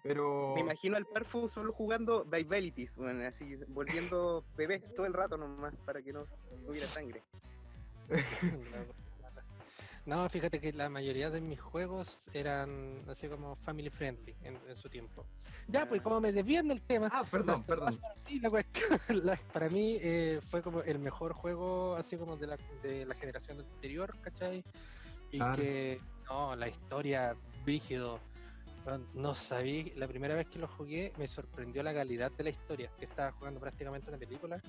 Pero 0.02 0.54
Me 0.54 0.61
imagino 0.61 0.97
al 0.97 1.06
Parfu 1.06 1.49
solo 1.49 1.73
jugando 1.73 2.25
Vivalities, 2.25 2.94
bueno, 2.97 3.26
así, 3.26 3.56
volviendo 3.68 4.44
bebé 4.56 4.80
todo 4.97 5.04
el 5.04 5.12
rato 5.12 5.37
nomás 5.37 5.75
para 5.85 6.02
que 6.02 6.12
no 6.12 6.26
tuviera 6.66 6.87
sangre. 6.87 7.23
No, 10.06 10.28
fíjate 10.28 10.61
que 10.61 10.70
la 10.73 10.90
mayoría 10.90 11.30
de 11.30 11.40
mis 11.40 11.58
juegos 11.61 12.26
eran 12.34 13.02
así 13.08 13.26
como 13.26 13.56
family 13.56 13.88
friendly 13.88 14.34
en, 14.42 14.58
en 14.68 14.76
su 14.76 14.90
tiempo. 14.90 15.25
Ya, 15.66 15.88
pues 15.88 16.02
como 16.02 16.20
me 16.20 16.30
desvían 16.30 16.68
del 16.68 16.82
tema, 16.82 17.08
Ah, 17.11 17.25
perdón, 17.30 17.46
Last 17.46 17.61
of 17.62 17.66
perdón. 17.66 17.99
Para 18.00 18.14
mí, 18.28 18.40
la 18.40 18.50
cuestión- 18.50 18.99
las- 19.25 19.44
para 19.44 19.68
mí 19.70 19.96
eh, 20.02 20.40
fue 20.46 20.61
como 20.62 20.82
el 20.82 20.99
mejor 20.99 21.32
juego 21.32 21.94
así 21.96 22.18
como 22.18 22.37
de 22.37 22.46
la, 22.49 22.58
de 22.82 23.06
la 23.06 23.14
generación 23.14 23.61
anterior, 23.61 24.14
¿cachai? 24.20 24.62
Y 25.32 25.38
que, 25.56 26.00
no, 26.28 26.54
la 26.54 26.68
historia, 26.68 27.34
brígido. 27.64 28.20
No 29.14 29.34
sabía, 29.34 29.87
la 29.96 30.06
primera 30.06 30.34
vez 30.34 30.46
que 30.49 30.58
lo 30.58 30.68
jugué 30.68 31.14
me 31.16 31.26
sorprendió 31.26 31.82
la 31.82 31.94
calidad 31.94 32.30
de 32.30 32.44
la 32.44 32.50
historia, 32.50 32.90
que 32.99 33.06
estaba 33.06 33.32
jugando 33.32 33.58
prácticamente 33.58 34.11
una 34.11 34.18
película 34.18 34.61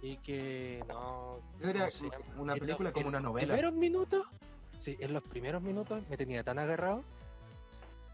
y 0.00 0.16
que 0.18 0.84
no... 0.86 1.40
Diría 1.60 1.86
no 1.86 1.90
sé, 1.90 2.08
una 2.38 2.54
película 2.54 2.90
los- 2.90 2.94
como 2.94 3.08
una 3.08 3.18
novela. 3.18 3.48
primeros 3.54 3.72
minutos, 3.74 4.24
sí, 4.78 4.96
en 5.00 5.12
los 5.12 5.22
primeros 5.22 5.62
minutos 5.62 6.08
me 6.08 6.16
tenía 6.16 6.42
tan 6.42 6.58
agarrado 6.58 7.04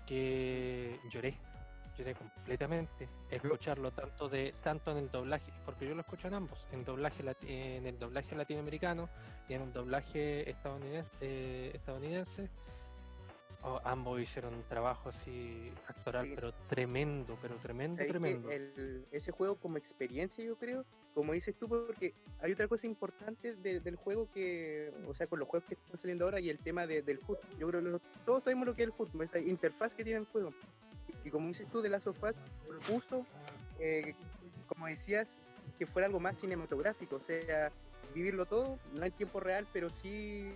que 0.07 0.99
lloré, 1.11 1.35
lloré 1.97 2.15
completamente. 2.15 3.09
Escucharlo 3.31 3.91
tanto 3.93 4.29
de 4.29 4.55
tanto 4.63 4.91
en 4.91 4.99
el 4.99 5.11
doblaje, 5.11 5.53
porque 5.65 5.87
yo 5.87 5.95
lo 5.95 6.01
escucho 6.01 6.29
en 6.29 6.35
ambos, 6.35 6.67
en 6.73 6.85
doblaje 6.85 7.23
en 7.47 7.87
el 7.87 7.99
doblaje 7.99 8.37
latinoamericano 8.37 9.09
y 9.49 9.55
en 9.55 9.63
el 9.63 9.73
doblaje 9.73 10.49
estadounidense, 10.51 11.11
eh, 11.21 11.71
estadounidense. 11.75 12.51
Oh, 13.65 13.81
ambos 13.85 14.21
hicieron 14.21 14.55
un 14.55 14.63
trabajo 14.65 15.09
así 15.11 15.71
actoral, 15.87 16.27
Sí. 16.27 16.33
pero 16.35 16.53
tremendo, 16.69 17.39
pero 17.41 17.55
tremendo, 17.57 18.05
tremendo. 18.05 18.51
El- 18.51 19.07
ese 19.13 19.31
juego 19.31 19.55
como 19.55 19.77
experiencia 19.79 20.45
yo 20.45 20.57
creo, 20.57 20.85
como 21.15 21.33
dices 21.33 21.55
tú, 21.55 21.69
porque 21.69 22.13
hay 22.41 22.53
otra 22.53 22.67
cosa 22.67 22.89
importante 22.89 23.55
de- 23.55 23.79
del 23.79 23.95
juego 23.95 24.29
que, 24.35 24.93
o 25.07 25.15
sea, 25.15 25.29
con 25.29 25.39
los 25.39 25.47
juegos 25.49 25.69
que 25.69 25.75
están 25.75 26.01
saliendo 26.01 26.25
ahora 26.25 26.41
y 26.41 26.51
el 26.51 26.59
tema 26.59 26.89
de- 26.89 27.03
del 27.03 27.21
HUD. 27.25 27.37
Yo 27.57 27.69
creo 27.69 27.83
que 27.83 28.05
todos 28.27 28.43
sabemos 28.43 28.67
lo 28.67 28.75
que 28.75 28.83
es 28.83 28.89
el 28.89 28.95
HUD, 28.99 29.23
esa 29.23 29.39
interfaz 29.39 29.93
que 29.93 30.03
tiene 30.03 30.19
el 30.21 30.27
juego. 30.27 30.53
Y 31.25 31.31
como 31.31 31.47
dices 31.47 31.69
tú, 31.71 31.81
de 31.83 31.89
Last 31.89 32.09
of 32.09 32.21
Us 32.21 32.35
propuso, 32.67 33.25
eh, 33.79 34.15
como 34.67 34.87
decías, 34.89 35.29
que 35.79 35.87
fuera 35.87 36.07
algo 36.07 36.19
más 36.19 36.37
cinematográfico, 36.41 37.17
o 37.17 37.21
sea, 37.21 37.71
vivirlo 38.13 38.45
todo, 38.47 38.79
no 38.93 39.05
en 39.05 39.13
tiempo 39.13 39.39
real, 39.39 39.67
pero 39.73 39.89
sí, 40.03 40.53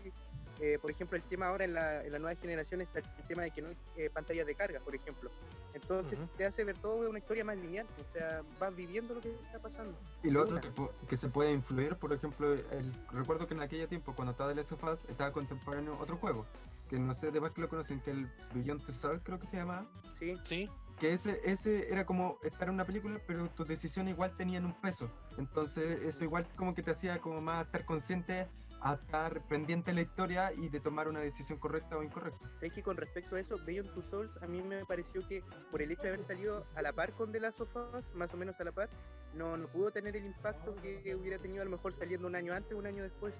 eh, 0.60 0.78
por 0.80 0.90
ejemplo, 0.90 1.16
el 1.16 1.22
tema 1.22 1.48
ahora 1.48 1.64
en 1.64 1.74
la, 1.74 2.04
en 2.04 2.12
la 2.12 2.18
nueva 2.18 2.38
generación 2.40 2.80
está 2.80 3.00
el 3.00 3.24
tema 3.28 3.42
de 3.42 3.50
que 3.50 3.62
no 3.62 3.68
hay 3.68 3.76
eh, 3.96 4.10
pantallas 4.10 4.46
de 4.46 4.54
carga, 4.54 4.80
por 4.80 4.94
ejemplo. 4.94 5.30
Entonces 5.74 6.18
Ujú. 6.18 6.28
te 6.36 6.46
hace 6.46 6.64
ver 6.64 6.78
todo 6.78 7.08
una 7.08 7.18
historia 7.18 7.44
más 7.44 7.58
lineal, 7.58 7.86
o 7.98 8.12
sea, 8.12 8.42
vas 8.58 8.74
viviendo 8.74 9.14
lo 9.14 9.20
que 9.20 9.30
está 9.30 9.58
pasando. 9.58 9.98
Y 10.22 10.30
lo 10.30 10.42
otro 10.42 10.60
que, 10.60 10.70
que 11.08 11.16
se 11.16 11.28
puede 11.28 11.52
influir, 11.52 11.96
por 11.96 12.12
ejemplo, 12.12 12.52
el, 12.52 12.92
recuerdo 13.12 13.46
que 13.46 13.54
en 13.54 13.60
aquel 13.60 13.86
tiempo, 13.88 14.14
cuando 14.14 14.32
estaba 14.32 14.48
de 14.50 14.56
Last 14.56 14.72
of 14.72 14.84
Us, 14.84 15.04
estaba 15.08 15.32
contemporáneo 15.32 15.98
otro 15.98 16.16
juego, 16.16 16.46
que 16.88 16.98
no 16.98 17.12
sé 17.12 17.30
de 17.30 17.40
más 17.40 17.52
que 17.52 17.60
lo 17.60 17.68
conocen, 17.68 18.00
que 18.00 18.12
el 18.12 18.26
Beyond 18.54 18.86
the 18.86 18.92
Soul 18.92 19.20
creo 19.22 19.38
que 19.38 19.46
se 19.46 19.58
llamaba, 19.58 19.86
Sí, 20.18 20.34
Sí, 20.42 20.70
que 20.98 21.12
ese, 21.12 21.40
ese 21.44 21.92
era 21.92 22.06
como 22.06 22.38
estar 22.42 22.68
en 22.68 22.74
una 22.74 22.84
película, 22.84 23.20
pero 23.26 23.48
tus 23.50 23.68
decisiones 23.68 24.14
igual 24.14 24.34
tenían 24.36 24.64
un 24.64 24.72
peso. 24.80 25.10
Entonces 25.36 26.00
eso 26.02 26.24
igual 26.24 26.46
como 26.56 26.74
que 26.74 26.82
te 26.82 26.92
hacía 26.92 27.18
como 27.18 27.40
más 27.40 27.66
estar 27.66 27.84
consciente 27.84 28.46
a 28.90 28.94
estar 28.94 29.40
pendiente 29.48 29.90
de 29.90 29.94
la 29.96 30.00
historia 30.02 30.52
y 30.52 30.68
de 30.68 30.80
tomar 30.80 31.08
una 31.08 31.20
decisión 31.20 31.58
correcta 31.58 31.96
o 31.96 32.02
incorrecta. 32.02 32.50
sé 32.60 32.70
que 32.70 32.82
con 32.82 32.96
respecto 32.96 33.36
a 33.36 33.40
eso, 33.40 33.56
Beyond 33.64 33.92
Two 33.94 34.02
Souls 34.10 34.30
a 34.42 34.46
mí 34.46 34.62
me 34.62 34.84
pareció 34.84 35.26
que 35.28 35.42
por 35.70 35.82
el 35.82 35.90
hecho 35.90 36.02
de 36.02 36.08
haber 36.14 36.26
salido 36.26 36.66
a 36.74 36.82
la 36.82 36.92
par 36.92 37.12
con 37.12 37.32
The 37.32 37.40
Last 37.40 37.60
of 37.60 37.74
Us, 37.76 38.04
más 38.14 38.32
o 38.32 38.36
menos 38.36 38.58
a 38.60 38.64
la 38.64 38.72
par, 38.72 38.88
no, 39.34 39.56
no 39.56 39.66
pudo 39.68 39.90
tener 39.90 40.16
el 40.16 40.24
impacto 40.26 40.74
que 40.76 41.14
hubiera 41.14 41.38
tenido 41.38 41.62
a 41.62 41.64
lo 41.64 41.70
mejor 41.72 41.94
saliendo 41.98 42.26
un 42.26 42.36
año 42.36 42.52
antes 42.54 42.72
o 42.72 42.78
un 42.78 42.86
año 42.86 43.02
después. 43.02 43.34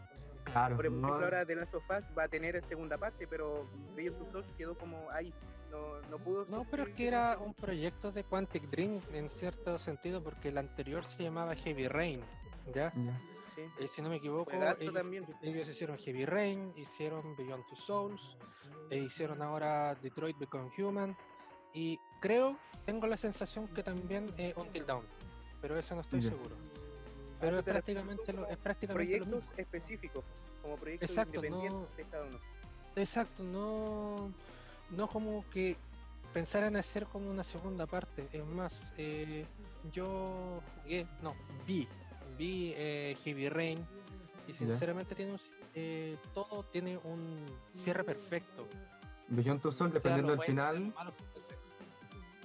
Claro, 0.45 0.77
Por 0.77 0.87
ejemplo, 0.87 1.09
no- 1.09 1.15
ahora 1.15 1.45
The 1.45 1.57
Last 1.57 1.75
of 1.75 1.85
Us 1.91 2.05
va 2.17 2.25
a 2.25 2.29
tener 2.29 2.63
segunda 2.67 2.97
parte, 2.99 3.27
pero 3.27 3.67
Beyond 3.97 4.19
Two 4.19 4.33
Souls 4.33 4.47
quedó 4.57 4.77
como 4.79 5.11
ahí, 5.11 5.33
no, 5.71 6.01
no 6.11 6.19
pudo... 6.19 6.47
No, 6.49 6.65
pero 6.71 6.85
es 6.85 6.91
que 6.95 7.09
era 7.09 7.37
un 7.39 7.53
proyecto 7.55 8.13
de 8.13 8.23
Quantic 8.25 8.65
Dream 8.71 9.01
en 9.13 9.29
cierto 9.29 9.77
sentido, 9.79 10.23
porque 10.23 10.49
el 10.51 10.59
anterior 10.59 11.05
se 11.05 11.25
llamaba 11.25 11.55
Heavy 11.57 11.89
Rain, 11.89 12.21
¿ya? 12.73 12.93
ya. 12.95 13.21
Sí. 13.57 13.63
Eh, 13.79 13.89
si 13.89 14.03
no 14.03 14.09
me 14.11 14.17
equivoco, 14.17 14.53
ellos, 14.53 14.95
también. 14.95 15.27
ellos 15.43 15.67
hicieron 15.69 15.97
Heavy 15.99 16.25
Rain, 16.27 16.73
hicieron 16.77 17.35
Beyond 17.35 17.67
Two 17.67 17.77
Souls, 17.77 18.37
e 18.91 18.99
hicieron 18.99 19.43
ahora 19.43 19.95
Detroit 19.97 20.39
Become 20.39 20.71
Human, 20.79 21.17
y 21.73 21.99
creo, 22.21 22.57
tengo 22.85 23.07
la 23.07 23.17
sensación 23.17 23.67
que 23.69 23.83
también 23.83 24.33
eh, 24.37 24.53
Until 24.57 24.87
Dawn, 24.87 25.07
pero 25.61 25.79
eso 25.79 25.95
no 25.95 26.03
estoy 26.03 26.23
seguro. 26.23 26.55
Pero 27.41 27.59
es 27.59 27.65
prácticamente 27.65 28.33
lo, 28.33 28.47
es 28.47 28.57
prácticamente 28.59 29.19
lo 29.19 29.25
proyectos 29.27 29.59
específicos, 29.59 30.25
como 30.63 30.77
proyectos 30.77 31.11
Exacto, 31.11 31.37
independientes 31.37 31.91
no- 31.91 31.97
de 31.97 32.05
cada 32.05 32.25
uno. 32.27 32.39
Exacto, 32.95 33.43
no, 33.43 34.33
no 34.91 35.09
como 35.09 35.45
que 35.51 35.77
pensaran 36.33 36.77
hacer 36.77 37.07
como 37.07 37.31
una 37.31 37.45
segunda 37.45 37.87
parte. 37.87 38.29
Es 38.33 38.45
más, 38.45 38.93
eh, 38.99 39.47
yo 39.93 40.63
jugué, 40.83 41.07
no, 41.23 41.35
vi, 41.67 41.87
vi 42.37 42.73
eh, 42.77 43.17
Heavy 43.25 43.49
Rain 43.49 43.87
y 44.47 44.53
sinceramente 44.53 45.15
tiene 45.15 45.33
un, 45.33 45.39
eh, 45.75 46.17
todo 46.35 46.65
tiene 46.65 46.99
un 46.99 47.45
cierre 47.73 48.05
perfecto. 48.05 48.67
Beyond 49.29 49.61
Two 49.61 49.73
Souls, 49.73 49.93
Sea 49.93 49.99
dependiendo 50.01 50.33
del 50.33 50.41
final. 50.47 50.95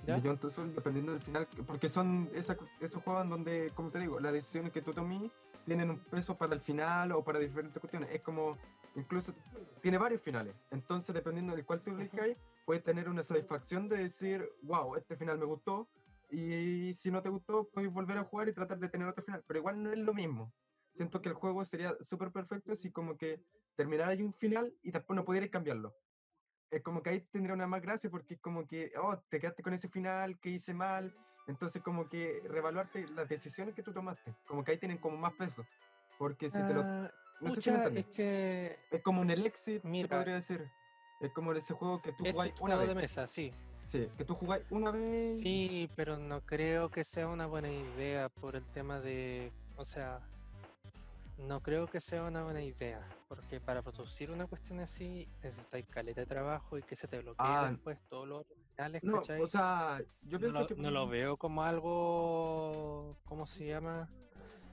¿Ya? 0.08 0.18
Beyond 0.18 0.40
Two 0.40 0.50
dependiendo 0.76 1.12
del 1.14 1.22
final, 1.22 1.48
porque 1.68 1.88
son 1.88 2.30
esa- 2.34 2.58
esos 2.80 3.04
juegos 3.04 3.24
en 3.24 3.30
donde, 3.30 3.72
como 3.76 3.92
te 3.92 4.00
digo, 4.00 4.20
las 4.20 4.34
decisiones 4.34 4.72
que 4.72 4.82
tú 4.82 4.94
tomes 4.94 5.30
tienen 5.66 5.92
un 5.92 6.00
peso 6.00 6.36
para 6.36 6.56
el 6.56 6.62
final 6.62 7.12
o 7.12 7.24
para 7.24 7.38
diferentes 7.38 7.80
cuestiones. 7.80 8.10
Es 8.12 8.22
como, 8.22 8.58
incluso, 8.96 9.32
tiene 9.82 10.00
varios 10.00 10.22
finales. 10.22 10.56
Entonces, 10.72 11.14
dependiendo 11.14 11.56
del 11.56 11.64
cual 11.66 11.82
tú 11.82 11.92
elijas, 11.92 12.30
puedes 12.66 12.84
tener 12.84 13.08
una 13.10 13.22
satisfacción 13.22 13.88
de 13.88 13.98
decir, 13.98 14.50
wow, 14.64 14.96
este 14.96 15.16
final 15.16 15.38
me 15.38 15.46
gustó. 15.46 15.88
Y 16.32 16.94
si 16.96 17.12
no 17.12 17.22
te 17.22 17.30
gustó, 17.30 17.70
puedes 17.74 17.92
volver 17.92 18.18
a 18.18 18.24
jugar 18.24 18.48
y 18.48 18.54
tratar 18.54 18.80
de 18.80 18.88
tener 18.90 19.08
otro 19.08 19.24
final. 19.24 19.44
Pero 19.46 19.60
igual 19.60 19.84
no 19.84 19.92
es 19.92 20.00
lo 20.00 20.14
mismo. 20.14 20.54
Siento 20.94 21.22
que 21.22 21.30
el 21.30 21.36
juego 21.36 21.64
sería 21.66 21.96
súper 22.02 22.32
perfecto 22.32 22.74
si 22.76 22.90
como 22.92 23.18
que 23.18 23.42
terminara 23.76 24.12
ahí 24.12 24.22
un 24.22 24.34
final 24.34 24.74
y 24.82 24.92
después 24.92 25.16
no 25.16 25.26
pudieras 25.26 25.50
cambiarlo. 25.50 25.94
Es 26.70 26.82
como 26.84 27.04
que 27.04 27.10
ahí 27.10 27.22
tendría 27.32 27.54
una 27.54 27.68
más 27.68 27.82
gracia 27.82 28.10
porque 28.10 28.36
es 28.36 28.40
como 28.40 28.66
que, 28.66 28.92
oh, 29.02 29.18
te 29.30 29.40
quedaste 29.42 29.62
con 29.62 29.74
ese 29.74 29.90
final 29.90 30.40
que 30.40 30.50
hice 30.52 30.74
mal. 30.74 31.14
Entonces 31.48 31.82
como 31.82 32.08
que 32.08 32.42
revaluarte 32.48 33.08
las 33.10 33.28
decisiones 33.28 33.76
que 33.76 33.84
tú 33.84 33.92
tomaste. 33.92 34.34
Como 34.48 34.64
que 34.64 34.72
ahí 34.72 34.78
tienen 34.78 35.00
como 35.00 35.18
más 35.18 35.34
peso. 35.34 35.66
Porque 36.18 36.50
si 36.50 36.58
te 36.60 36.74
lo... 36.74 36.82
Ah, 36.82 37.12
No 37.42 37.54
sé 37.56 37.62
si 37.62 37.72
me 37.72 37.80
pucha, 37.80 38.00
es 38.00 38.06
que 38.08 38.80
Es 38.92 39.02
como 39.02 39.20
un 39.22 39.32
el 39.32 39.46
exit, 39.46 39.82
se 39.82 39.88
Mira. 39.90 40.08
podría 40.18 40.36
decir. 40.36 40.66
Es 41.20 41.32
como 41.34 41.52
ese 41.54 41.74
juego 41.74 42.02
que 42.02 42.14
tú 42.14 42.24
un 42.24 42.30
una 42.36 42.52
juego 42.52 42.80
de 42.82 42.88
vez. 42.88 42.96
mesa, 42.96 43.28
sí. 43.28 43.54
Sí, 43.92 44.08
que 44.18 44.24
tú 44.24 44.36
jugáis 44.36 44.64
una 44.70 44.90
vez. 44.90 45.42
Sí, 45.42 45.90
pero 45.98 46.16
no 46.16 46.40
creo 46.40 46.88
que 46.90 47.04
sea 47.04 47.28
una 47.28 47.46
buena 47.46 47.70
idea 47.70 48.30
por 48.30 48.56
el 48.56 48.64
tema 48.68 49.02
de, 49.02 49.52
o 49.76 49.84
sea, 49.84 50.22
no 51.38 51.60
creo 51.60 51.88
que 51.88 52.00
sea 52.00 52.24
una 52.24 52.42
buena 52.46 52.64
idea, 52.64 53.06
porque 53.28 53.60
para 53.60 53.82
producir 53.82 54.32
una 54.32 54.48
cuestión 54.48 54.80
así 54.80 55.28
necesitáis 55.44 55.86
caleta 55.90 56.22
de 56.22 56.26
trabajo 56.26 56.78
y 56.78 56.84
que 56.84 56.96
se 56.96 57.10
te 57.10 57.20
bloquee 57.20 57.46
Ah, 57.46 57.68
después 57.70 58.00
todos 58.08 58.26
los 58.30 58.46
finales, 58.48 59.04
No, 59.04 59.20
¿cachai? 59.20 59.42
o 59.42 59.48
sea, 59.48 60.02
yo 60.22 60.40
no, 60.40 60.48
lo, 60.48 60.68
que... 60.68 60.76
no 60.76 60.90
lo 60.90 61.10
veo 61.10 61.36
como 61.36 61.62
algo, 61.64 63.18
¿cómo 63.26 63.46
se 63.46 63.66
llama? 63.66 64.10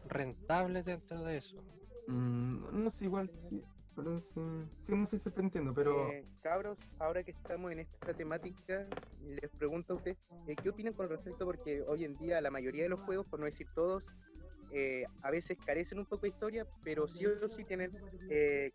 Rentable 0.04 0.84
dentro 0.84 1.24
de 1.24 1.38
eso. 1.38 1.56
Mm, 2.06 2.84
no 2.84 2.90
sé, 2.92 3.06
igual 3.06 3.28
sí. 3.32 3.64
Pero 3.98 4.20
sí, 4.32 4.40
sí, 4.86 4.94
no 4.94 5.08
sé 5.08 5.18
si 5.18 5.28
te 5.28 5.40
entiendo, 5.40 5.74
pero... 5.74 6.08
Eh, 6.12 6.24
cabros, 6.40 6.78
ahora 7.00 7.24
que 7.24 7.32
estamos 7.32 7.72
en 7.72 7.80
esta 7.80 8.14
temática, 8.14 8.86
les 9.26 9.50
pregunto 9.58 9.94
a 9.94 9.96
ustedes, 9.96 10.16
eh, 10.46 10.54
¿qué 10.54 10.68
opinan 10.68 10.92
con 10.92 11.08
respecto? 11.08 11.44
Porque 11.44 11.82
hoy 11.82 12.04
en 12.04 12.12
día 12.12 12.40
la 12.40 12.52
mayoría 12.52 12.84
de 12.84 12.90
los 12.90 13.00
juegos, 13.00 13.26
por 13.26 13.40
no 13.40 13.46
decir 13.46 13.66
todos, 13.74 14.04
eh, 14.72 15.04
a 15.22 15.30
veces 15.30 15.56
carecen 15.64 15.98
un 15.98 16.06
poco 16.06 16.22
de 16.22 16.28
historia, 16.28 16.66
pero 16.84 17.06
sí 17.08 17.24
o 17.26 17.48
sí 17.56 17.64
tienen, 17.64 17.90
eh, 18.28 18.70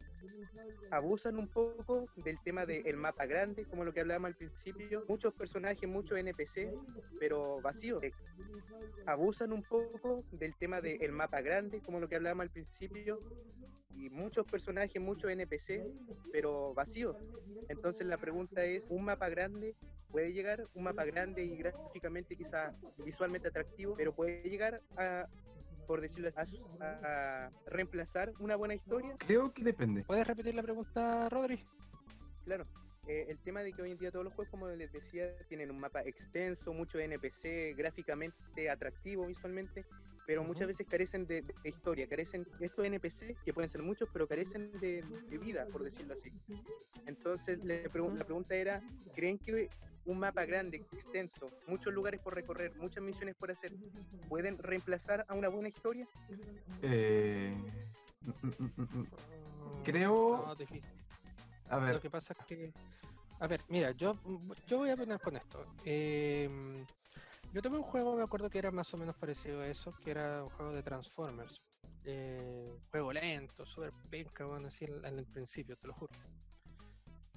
abusan 0.91 1.37
un 1.37 1.47
poco 1.47 2.07
del 2.23 2.39
tema 2.43 2.65
del 2.65 2.97
mapa 2.97 3.25
grande, 3.25 3.65
como 3.65 3.83
lo 3.83 3.93
que 3.93 4.01
hablábamos 4.01 4.29
al 4.29 4.35
principio, 4.35 5.05
muchos 5.07 5.33
personajes, 5.33 5.87
muchos 5.87 6.17
NPC, 6.17 6.73
pero 7.19 7.61
vacíos. 7.61 8.03
Eh, 8.03 8.11
abusan 9.05 9.53
un 9.53 9.63
poco 9.63 10.23
del 10.31 10.55
tema 10.55 10.81
del 10.81 11.11
mapa 11.11 11.41
grande, 11.41 11.81
como 11.81 11.99
lo 11.99 12.07
que 12.07 12.15
hablábamos 12.15 12.43
al 12.43 12.51
principio, 12.51 13.19
y 13.95 14.09
muchos 14.09 14.45
personajes, 14.45 15.01
muchos 15.01 15.29
NPC, 15.31 15.85
pero 16.31 16.73
vacíos. 16.73 17.15
Entonces 17.69 18.07
la 18.07 18.17
pregunta 18.17 18.65
es, 18.65 18.83
¿un 18.89 19.05
mapa 19.05 19.29
grande 19.29 19.75
puede 20.09 20.33
llegar? 20.33 20.67
Un 20.73 20.83
mapa 20.83 21.05
grande 21.05 21.43
y 21.43 21.57
gráficamente 21.57 22.35
quizá 22.35 22.73
visualmente 23.03 23.47
atractivo, 23.47 23.95
pero 23.95 24.13
puede 24.13 24.43
llegar 24.49 24.81
a 24.97 25.27
por 25.85 26.01
decirlo 26.01 26.29
así, 26.35 26.59
a, 26.79 27.49
reemplazar 27.67 28.31
una 28.39 28.55
buena 28.55 28.73
historia? 28.73 29.15
Creo 29.17 29.53
que 29.53 29.63
depende. 29.63 30.03
¿Puedes 30.03 30.27
repetir 30.27 30.55
la 30.55 30.63
pregunta, 30.63 31.29
Rodri? 31.29 31.63
Claro. 32.45 32.65
Eh, 33.07 33.25
el 33.27 33.37
tema 33.39 33.61
de 33.61 33.73
que 33.73 33.81
hoy 33.81 33.91
en 33.91 33.97
día 33.97 34.11
todos 34.11 34.23
los 34.23 34.33
juegos, 34.33 34.49
como 34.49 34.67
les 34.67 34.91
decía, 34.91 35.25
tienen 35.49 35.69
un 35.71 35.79
mapa 35.79 36.01
extenso, 36.03 36.73
mucho 36.73 36.99
NPC, 36.99 37.75
gráficamente 37.75 38.69
atractivo 38.69 39.27
visualmente, 39.27 39.85
pero 40.25 40.43
muchas 40.43 40.67
veces 40.67 40.87
carecen 40.87 41.25
de, 41.25 41.43
historia, 41.65 42.07
carecen 42.07 42.47
de 42.59 42.65
estos 42.65 42.85
NPC, 42.85 43.35
que 43.43 43.53
pueden 43.53 43.69
ser 43.69 43.81
muchos, 43.81 44.07
pero 44.13 44.25
carecen 44.25 44.71
de, 44.79 45.03
vida, 45.37 45.65
por 45.69 45.83
decirlo 45.83 46.13
así. 46.13 46.31
Entonces, 47.05 47.59
la 47.65 47.89
pregunta 47.89 48.55
era, 48.55 48.81
¿creen 49.13 49.37
que 49.37 49.69
un 50.05 50.19
mapa 50.19 50.45
grande, 50.45 50.77
extenso, 50.91 51.51
muchos 51.67 51.93
lugares 51.93 52.19
por 52.21 52.35
recorrer, 52.35 52.75
muchas 52.75 53.03
misiones 53.03 53.35
por 53.35 53.51
hacer, 53.51 53.71
¿pueden 54.27 54.57
reemplazar 54.57 55.25
a 55.27 55.33
una 55.33 55.47
buena 55.47 55.69
historia? 55.69 56.07
Eh, 56.81 57.55
creo... 59.83 60.45
No, 60.45 60.55
difícil. 60.55 60.83
A 61.69 61.77
ver. 61.77 61.95
Lo 61.95 62.01
que 62.01 62.09
pasa 62.09 62.35
es 62.37 62.45
que... 62.45 62.73
A 63.39 63.47
ver, 63.47 63.61
mira, 63.67 63.91
yo, 63.91 64.17
yo 64.67 64.77
voy 64.77 64.89
a 64.89 64.97
poner 64.97 65.19
con 65.19 65.35
esto. 65.35 65.65
Eh, 65.83 66.85
yo 67.51 67.61
tuve 67.61 67.77
un 67.77 67.83
juego, 67.83 68.15
me 68.15 68.23
acuerdo 68.23 68.49
que 68.49 68.57
era 68.57 68.71
más 68.71 68.93
o 68.93 68.97
menos 68.97 69.15
parecido 69.15 69.61
a 69.61 69.67
eso, 69.67 69.93
que 70.03 70.11
era 70.11 70.43
un 70.43 70.49
juego 70.49 70.71
de 70.71 70.83
Transformers. 70.83 71.61
Eh, 72.05 72.79
juego 72.91 73.13
lento, 73.13 73.65
súper 73.65 73.91
penca, 74.09 74.45
bueno, 74.45 74.67
así 74.67 74.85
en 74.85 75.19
el 75.19 75.25
principio, 75.25 75.75
te 75.77 75.87
lo 75.87 75.93
juro. 75.93 76.11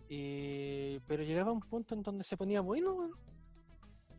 Y, 0.09 1.01
pero 1.01 1.23
llegaba 1.23 1.53
un 1.53 1.61
punto 1.61 1.95
en 1.95 2.03
donde 2.03 2.25
se 2.25 2.37
ponía 2.37 2.61
bueno, 2.61 3.11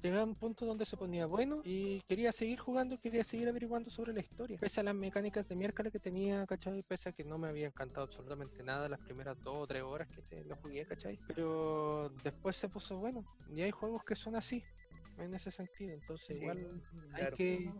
Llegaba 0.03 0.25
un 0.25 0.35
punto 0.35 0.65
donde 0.65 0.85
se 0.85 0.95
ponía 0.95 1.25
bueno 1.25 1.61
y 1.65 2.01
quería 2.01 2.31
seguir 2.31 2.59
jugando, 2.59 2.99
quería 2.99 3.23
seguir 3.23 3.49
averiguando 3.49 3.89
sobre 3.89 4.13
la 4.13 4.19
historia. 4.19 4.57
Pese 4.59 4.81
a 4.81 4.83
las 4.83 4.93
mecánicas 4.93 5.47
de 5.47 5.55
miércoles 5.55 5.91
que 5.91 5.99
tenía, 5.99 6.45
¿cachai? 6.45 6.83
Pese 6.83 7.09
a 7.09 7.11
que 7.13 7.23
no 7.23 7.39
me 7.39 7.47
había 7.47 7.67
encantado 7.67 8.05
absolutamente 8.05 8.63
nada 8.63 8.87
las 8.87 8.99
primeras 8.99 9.41
dos 9.43 9.55
o 9.55 9.67
tres 9.67 9.81
horas 9.81 10.07
que 10.29 10.43
lo 10.43 10.55
jugué, 10.57 10.85
¿cachai? 10.85 11.19
Pero 11.27 12.09
después 12.23 12.55
se 12.55 12.69
puso 12.69 12.97
bueno. 12.97 13.25
Y 13.53 13.61
hay 13.61 13.71
juegos 13.71 14.03
que 14.03 14.15
son 14.15 14.35
así, 14.35 14.63
en 15.17 15.33
ese 15.33 15.49
sentido. 15.49 15.93
Entonces 15.95 16.37
igual 16.37 16.81
hay 17.13 17.31
que 17.31 17.73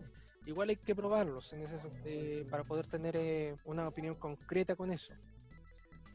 igual 0.48 0.70
hay 0.70 0.78
que 0.78 0.96
probarlos 0.96 1.54
en 1.54 1.62
ese, 1.62 2.46
para 2.50 2.64
poder 2.64 2.88
tener 2.88 3.16
eh, 3.16 3.56
una 3.64 3.88
opinión 3.88 4.16
concreta 4.16 4.76
con 4.76 4.92
eso. 4.92 5.14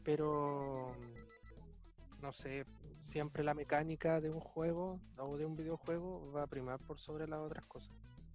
Pero 0.03 0.97
no 2.23 2.31
sé, 2.31 2.65
siempre 3.01 3.43
la 3.43 3.53
mecánica 3.53 4.21
de 4.21 4.31
un 4.31 4.39
juego 4.39 5.01
o 5.17 5.37
de 5.37 5.45
un 5.45 5.57
videojuego 5.57 6.31
va 6.31 6.43
a 6.43 6.47
primar 6.47 6.79
por 6.87 6.97
sobre 6.97 7.27
las 7.27 7.39
otras 7.39 7.65
cosas. 7.65 7.93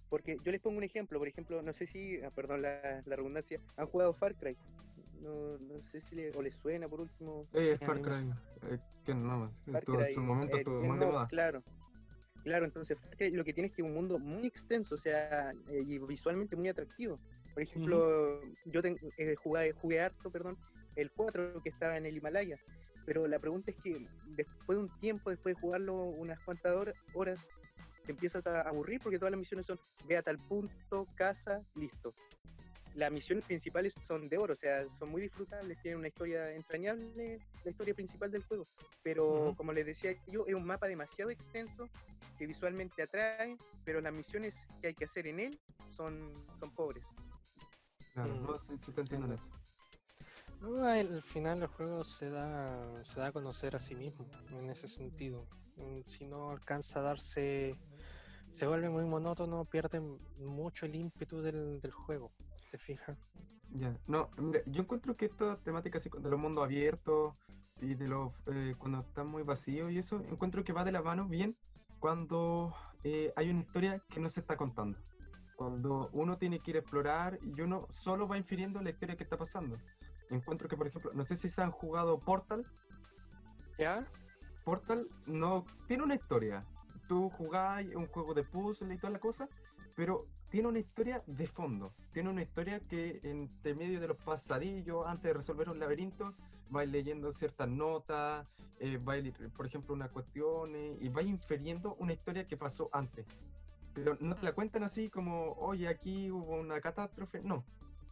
Porque 0.09 0.37
yo 0.43 0.51
les 0.51 0.61
pongo 0.61 0.77
un 0.77 0.83
ejemplo, 0.83 1.17
por 1.17 1.27
ejemplo, 1.27 1.61
no 1.63 1.73
sé 1.73 1.87
si, 1.87 2.21
ah, 2.21 2.29
perdón 2.29 2.61
la, 2.61 3.01
redundancia, 3.01 3.59
han 3.77 3.87
jugado 3.87 4.13
Far 4.13 4.35
Cry. 4.35 4.55
No, 5.21 5.57
no 5.57 5.81
sé 5.91 6.01
si 6.01 6.15
le, 6.15 6.31
o 6.31 6.41
les 6.41 6.55
suena 6.55 6.87
por 6.87 7.01
último. 7.01 7.47
Eh, 7.53 7.77
Far 7.79 7.99
Cry, 7.99 8.31
eh, 8.69 8.77
que 9.03 9.13
no, 9.15 9.51
en 9.65 10.13
su 10.13 10.21
momento 10.21 10.57
eh, 10.57 10.63
de 10.63 10.71
moda. 10.87 11.27
Claro, 11.27 11.63
claro, 12.43 12.65
entonces 12.65 12.95
lo 13.31 13.43
que 13.43 13.53
tiene 13.53 13.69
es 13.69 13.75
que 13.75 13.81
un 13.81 13.95
mundo 13.95 14.19
muy 14.19 14.45
extenso, 14.45 14.95
o 14.95 14.99
sea, 14.99 15.51
eh, 15.67 15.83
y 15.85 15.97
visualmente 15.97 16.55
muy 16.55 16.69
atractivo. 16.69 17.19
Por 17.55 17.63
ejemplo, 17.63 18.39
yo 18.65 18.81
jugué, 19.43 19.73
jugué 19.73 19.99
harto, 19.99 20.29
perdón, 20.29 20.57
el 20.95 21.11
4 21.11 21.61
que 21.63 21.69
estaba 21.69 21.97
en 21.97 22.05
el 22.05 22.15
Himalaya 22.15 22.59
pero 23.09 23.27
la 23.27 23.39
pregunta 23.39 23.71
es 23.71 23.77
que 23.81 24.05
después 24.35 24.77
de 24.77 24.83
un 24.83 24.99
tiempo, 24.99 25.31
después 25.31 25.55
de 25.55 25.61
jugarlo 25.61 25.95
unas 25.95 26.39
cuantas 26.41 26.93
horas, 27.15 27.39
te 28.05 28.11
empiezas 28.11 28.45
a 28.45 28.61
aburrir 28.61 28.99
porque 29.01 29.17
todas 29.17 29.31
las 29.31 29.39
misiones 29.39 29.65
son 29.65 29.79
ve 30.07 30.15
a 30.15 30.21
tal 30.21 30.37
punto, 30.37 31.07
casa, 31.15 31.59
listo. 31.73 32.13
Las 32.93 33.11
misiones 33.11 33.45
principales 33.45 33.95
son 34.07 34.29
de 34.29 34.37
oro, 34.37 34.53
o 34.53 34.57
sea, 34.57 34.85
son 34.99 35.09
muy 35.09 35.23
disfrutables, 35.23 35.81
tienen 35.81 35.97
una 35.97 36.09
historia 36.09 36.53
entrañable, 36.53 37.39
la 37.63 37.71
historia 37.71 37.95
principal 37.95 38.29
del 38.29 38.43
juego. 38.43 38.67
Pero 39.01 39.55
como 39.57 39.73
les 39.73 39.87
decía 39.87 40.15
yo, 40.27 40.45
es 40.45 40.53
un 40.53 40.67
mapa 40.67 40.85
demasiado 40.85 41.31
extenso 41.31 41.89
que 42.37 42.45
visualmente 42.45 43.01
atrae, 43.01 43.57
pero 43.85 44.01
las 44.01 44.13
misiones 44.13 44.53
que 44.81 44.89
hay 44.89 44.93
que 44.93 45.05
hacer 45.05 45.25
en 45.25 45.39
él 45.39 45.59
son, 45.97 46.31
son 46.59 46.69
pobres. 46.75 47.03
Claro, 48.13 48.35
no, 48.35 48.59
sé 48.59 48.77
si 48.85 48.91
te 48.91 49.01
entiendo 49.01 49.33
eso. 49.33 49.49
No, 50.61 50.83
al 50.83 51.21
final 51.21 51.61
el 51.61 51.67
juego 51.67 52.03
se 52.03 52.29
da, 52.29 53.03
se 53.05 53.19
da 53.19 53.27
a 53.27 53.31
conocer 53.31 53.75
a 53.75 53.79
sí 53.79 53.95
mismo 53.95 54.25
en 54.51 54.69
ese 54.69 54.87
sentido. 54.87 55.47
Mm, 55.77 56.01
si 56.03 56.25
no 56.25 56.51
alcanza 56.51 56.99
a 56.99 57.03
darse, 57.03 57.77
se 58.49 58.67
vuelve 58.67 58.89
muy 58.89 59.05
monótono, 59.05 59.63
pierde 59.65 60.01
mucho 60.37 60.85
el 60.85 60.95
ímpetu 60.95 61.41
del, 61.41 61.79
juego. 61.91 62.31
¿Te 62.71 62.77
fijas? 62.77 63.17
Ya, 63.71 63.97
no, 64.07 64.29
yo 64.65 64.81
encuentro 64.81 65.15
que 65.15 65.25
esta 65.25 65.57
temática 65.59 65.97
así 65.97 66.09
de 66.09 66.29
los 66.29 66.39
mundos 66.39 66.63
abiertos 66.63 67.35
y 67.81 67.95
de 67.95 68.07
los 68.07 68.33
eh, 68.47 68.75
cuando 68.77 68.99
están 68.99 69.27
muy 69.27 69.43
vacíos 69.43 69.91
y 69.91 69.99
eso, 69.99 70.17
encuentro 70.29 70.63
que 70.63 70.73
va 70.73 70.83
de 70.83 70.91
la 70.91 71.01
mano 71.01 71.27
bien 71.27 71.55
cuando 71.99 72.73
eh, 73.03 73.31
hay 73.35 73.49
una 73.49 73.61
historia 73.61 74.03
que 74.09 74.19
no 74.19 74.29
se 74.29 74.41
está 74.41 74.57
contando. 74.57 74.97
Cuando 75.55 76.09
uno 76.13 76.37
tiene 76.37 76.59
que 76.59 76.71
ir 76.71 76.77
a 76.77 76.79
explorar 76.79 77.39
y 77.41 77.61
uno 77.61 77.87
solo 77.91 78.27
va 78.27 78.37
infiriendo 78.37 78.81
la 78.81 78.89
historia 78.89 79.15
que 79.15 79.23
está 79.23 79.37
pasando 79.37 79.77
encuentro 80.29 80.67
que, 80.67 80.77
por 80.77 80.87
ejemplo, 80.87 81.11
no 81.13 81.23
sé 81.23 81.35
si 81.35 81.49
se 81.49 81.61
han 81.61 81.71
jugado 81.71 82.19
Portal. 82.19 82.65
¿Ya? 83.77 84.05
Portal 84.63 85.07
no 85.25 85.65
tiene 85.87 86.03
una 86.03 86.15
historia. 86.15 86.63
Tú 87.07 87.29
jugás 87.31 87.85
un 87.95 88.07
juego 88.07 88.33
de 88.33 88.43
puzzle 88.43 88.93
y 88.93 88.97
toda 88.97 89.13
la 89.13 89.19
cosa, 89.19 89.47
pero 89.95 90.27
tiene 90.49 90.67
una 90.67 90.79
historia 90.79 91.23
de 91.25 91.47
fondo. 91.47 91.93
Tiene 92.11 92.29
una 92.29 92.41
historia 92.41 92.79
que 92.79 93.19
entre 93.23 93.73
medio 93.73 93.99
de 93.99 94.07
los 94.07 94.17
pasadillos, 94.17 95.05
antes 95.07 95.23
de 95.23 95.33
resolver 95.33 95.69
un 95.69 95.79
laberinto, 95.79 96.35
vais 96.69 96.89
leyendo 96.89 97.31
ciertas 97.31 97.67
notas, 97.67 98.47
eh, 98.79 98.99
vais, 99.01 99.33
por 99.55 99.65
ejemplo, 99.65 99.93
una 99.93 100.09
cuestión 100.09 100.75
y 100.75 101.09
vais 101.09 101.27
inferiendo 101.27 101.95
una 101.95 102.13
historia 102.13 102.47
que 102.47 102.57
pasó 102.57 102.89
antes. 102.93 103.25
Pero 103.93 104.17
no 104.19 104.35
te 104.35 104.43
la 104.43 104.53
cuentan 104.53 104.83
así 104.83 105.09
como, 105.09 105.53
oye, 105.53 105.87
aquí 105.87 106.31
hubo 106.31 106.55
una 106.55 106.79
catástrofe. 106.79 107.41
No, 107.41 107.63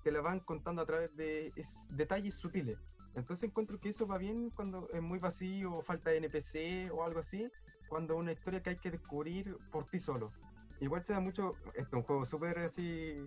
te 0.08 0.14
la 0.14 0.22
van 0.22 0.40
contando 0.40 0.82
a 0.82 0.86
través 0.86 1.14
de 1.18 1.52
detalles 1.90 2.36
sutiles. 2.36 2.78
Entonces 3.14 3.50
encuentro 3.50 3.78
que 3.78 3.90
eso 3.90 4.08
va 4.08 4.18
bien 4.18 4.52
cuando 4.52 4.88
es 4.94 5.02
muy 5.02 5.20
vacío 5.20 5.76
o 5.76 5.82
falta 5.82 6.12
de 6.12 6.20
NPC 6.20 6.94
o 6.94 7.04
algo 7.04 7.20
así, 7.20 7.52
cuando 7.90 8.16
una 8.16 8.32
historia 8.32 8.64
que 8.64 8.70
hay 8.70 8.78
que 8.78 8.90
descubrir 8.90 9.58
por 9.70 9.84
ti 9.84 10.00
solo. 10.00 10.32
Igual 10.80 11.04
se 11.04 11.12
da 11.12 11.20
mucho, 11.20 11.52
este 11.74 11.82
es 11.82 11.94
un 11.94 12.04
juego 12.04 12.26
súper 12.26 12.58
así, 12.60 13.18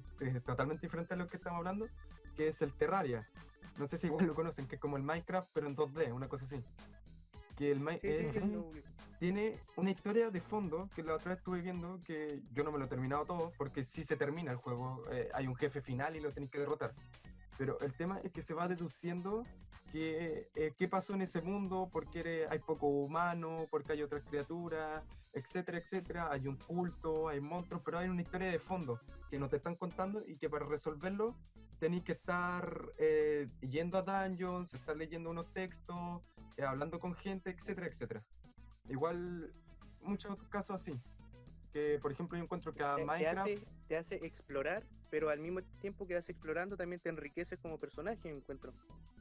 totalmente 0.47 0.87
diferente 0.87 1.13
a 1.13 1.19
lo 1.19 1.29
que 1.29 1.37
estamos 1.37 1.59
hablando, 1.59 1.87
que 2.35 2.47
es 2.47 2.63
el 2.63 2.73
Terraria. 2.73 3.29
No 3.77 3.87
sé 3.87 3.99
si 3.99 4.07
igual 4.07 4.29
lo 4.29 4.35
conocen, 4.35 4.67
que 4.67 4.77
es 4.77 4.81
como 4.81 4.97
el 4.97 5.03
Minecraft, 5.03 5.51
pero 5.53 5.67
en 5.67 5.77
2D, 5.77 6.15
una 6.15 6.29
cosa 6.29 6.47
así. 6.47 6.65
Que 7.61 7.71
el 7.73 7.81
Minecraft 7.81 8.39
tiene 9.19 9.61
una 9.77 9.91
historia 9.91 10.31
de 10.31 10.41
fondo 10.41 10.89
que 10.95 11.03
la 11.03 11.15
otra 11.15 11.33
vez 11.33 11.41
estuve 11.41 11.61
viendo 11.61 12.01
que 12.05 12.41
yo 12.55 12.65
no 12.65 12.73
me 12.73 12.79
lo 12.79 12.87
he 12.87 12.89
terminado 12.89 13.27
todo 13.27 13.53
porque 13.59 13.85
si 13.85 14.03
se 14.03 14.17
termina 14.17 14.51
el 14.51 14.57
juego, 14.57 15.05
eh, 15.13 15.29
hay 15.35 15.47
un 15.47 15.55
jefe 15.55 15.83
final 15.83 16.17
y 16.17 16.21
lo 16.21 16.33
tenéis 16.33 16.51
que 16.51 16.59
derrotar. 16.59 16.95
Pero 17.59 17.79
el 17.81 17.93
tema 17.93 18.19
es 18.25 18.33
que 18.33 18.41
se 18.41 18.55
va 18.55 18.67
deduciendo 18.67 19.45
que, 19.93 20.49
eh, 20.55 20.73
qué 20.79 20.89
pasó 20.89 21.13
en 21.13 21.21
ese 21.21 21.43
mundo, 21.43 21.91
porque 21.93 22.47
hay 22.49 22.61
poco 22.61 22.87
humano, 22.87 23.67
porque 23.71 23.93
hay 23.93 24.03
otras 24.03 24.23
criaturas, 24.25 25.05
etcétera, 25.35 25.77
etcétera. 25.77 26.33
Hay 26.33 26.47
un 26.47 26.57
culto, 26.57 27.29
hay 27.29 27.43
monstruos, 27.43 27.83
pero 27.85 27.99
hay 27.99 28.09
una 28.09 28.23
historia 28.23 28.51
de 28.51 28.59
fondo 28.59 28.99
que 29.29 29.39
no 29.39 29.51
te 29.51 29.57
están 29.57 29.77
contando 29.77 30.23
y 30.27 30.39
que 30.39 30.49
para 30.49 30.65
resolverlo 30.65 31.37
tenéis 31.79 32.05
que 32.05 32.13
estar 32.13 32.91
eh, 32.97 33.47
yendo 33.61 33.99
a 33.99 34.03
dungeons, 34.03 34.73
estar 34.73 34.97
leyendo 34.97 35.29
unos 35.29 35.53
textos, 35.53 36.31
hablando 36.65 36.99
con 36.99 37.15
gente, 37.15 37.51
etcétera, 37.51 37.87
etcétera. 37.87 38.25
Igual, 38.89 39.53
muchos 40.03 40.37
casos 40.49 40.77
así. 40.77 41.01
Que, 41.73 41.99
por 42.03 42.11
ejemplo, 42.11 42.37
yo 42.37 42.45
encuentro 42.45 42.75
que 42.75 42.83
a 42.83 42.97
te, 42.97 43.05
Minecraft. 43.05 43.61
Te 43.87 43.97
hace, 43.97 44.17
explorar 44.17 44.85
pero 45.11 45.29
al 45.29 45.41
mismo 45.41 45.61
tiempo 45.81 46.07
que 46.07 46.15
vas 46.15 46.29
explorando 46.29 46.77
también 46.77 47.01
te 47.01 47.09
enriqueces 47.09 47.59
como 47.59 47.77
personaje, 47.77 48.31
encuentro. 48.31 48.73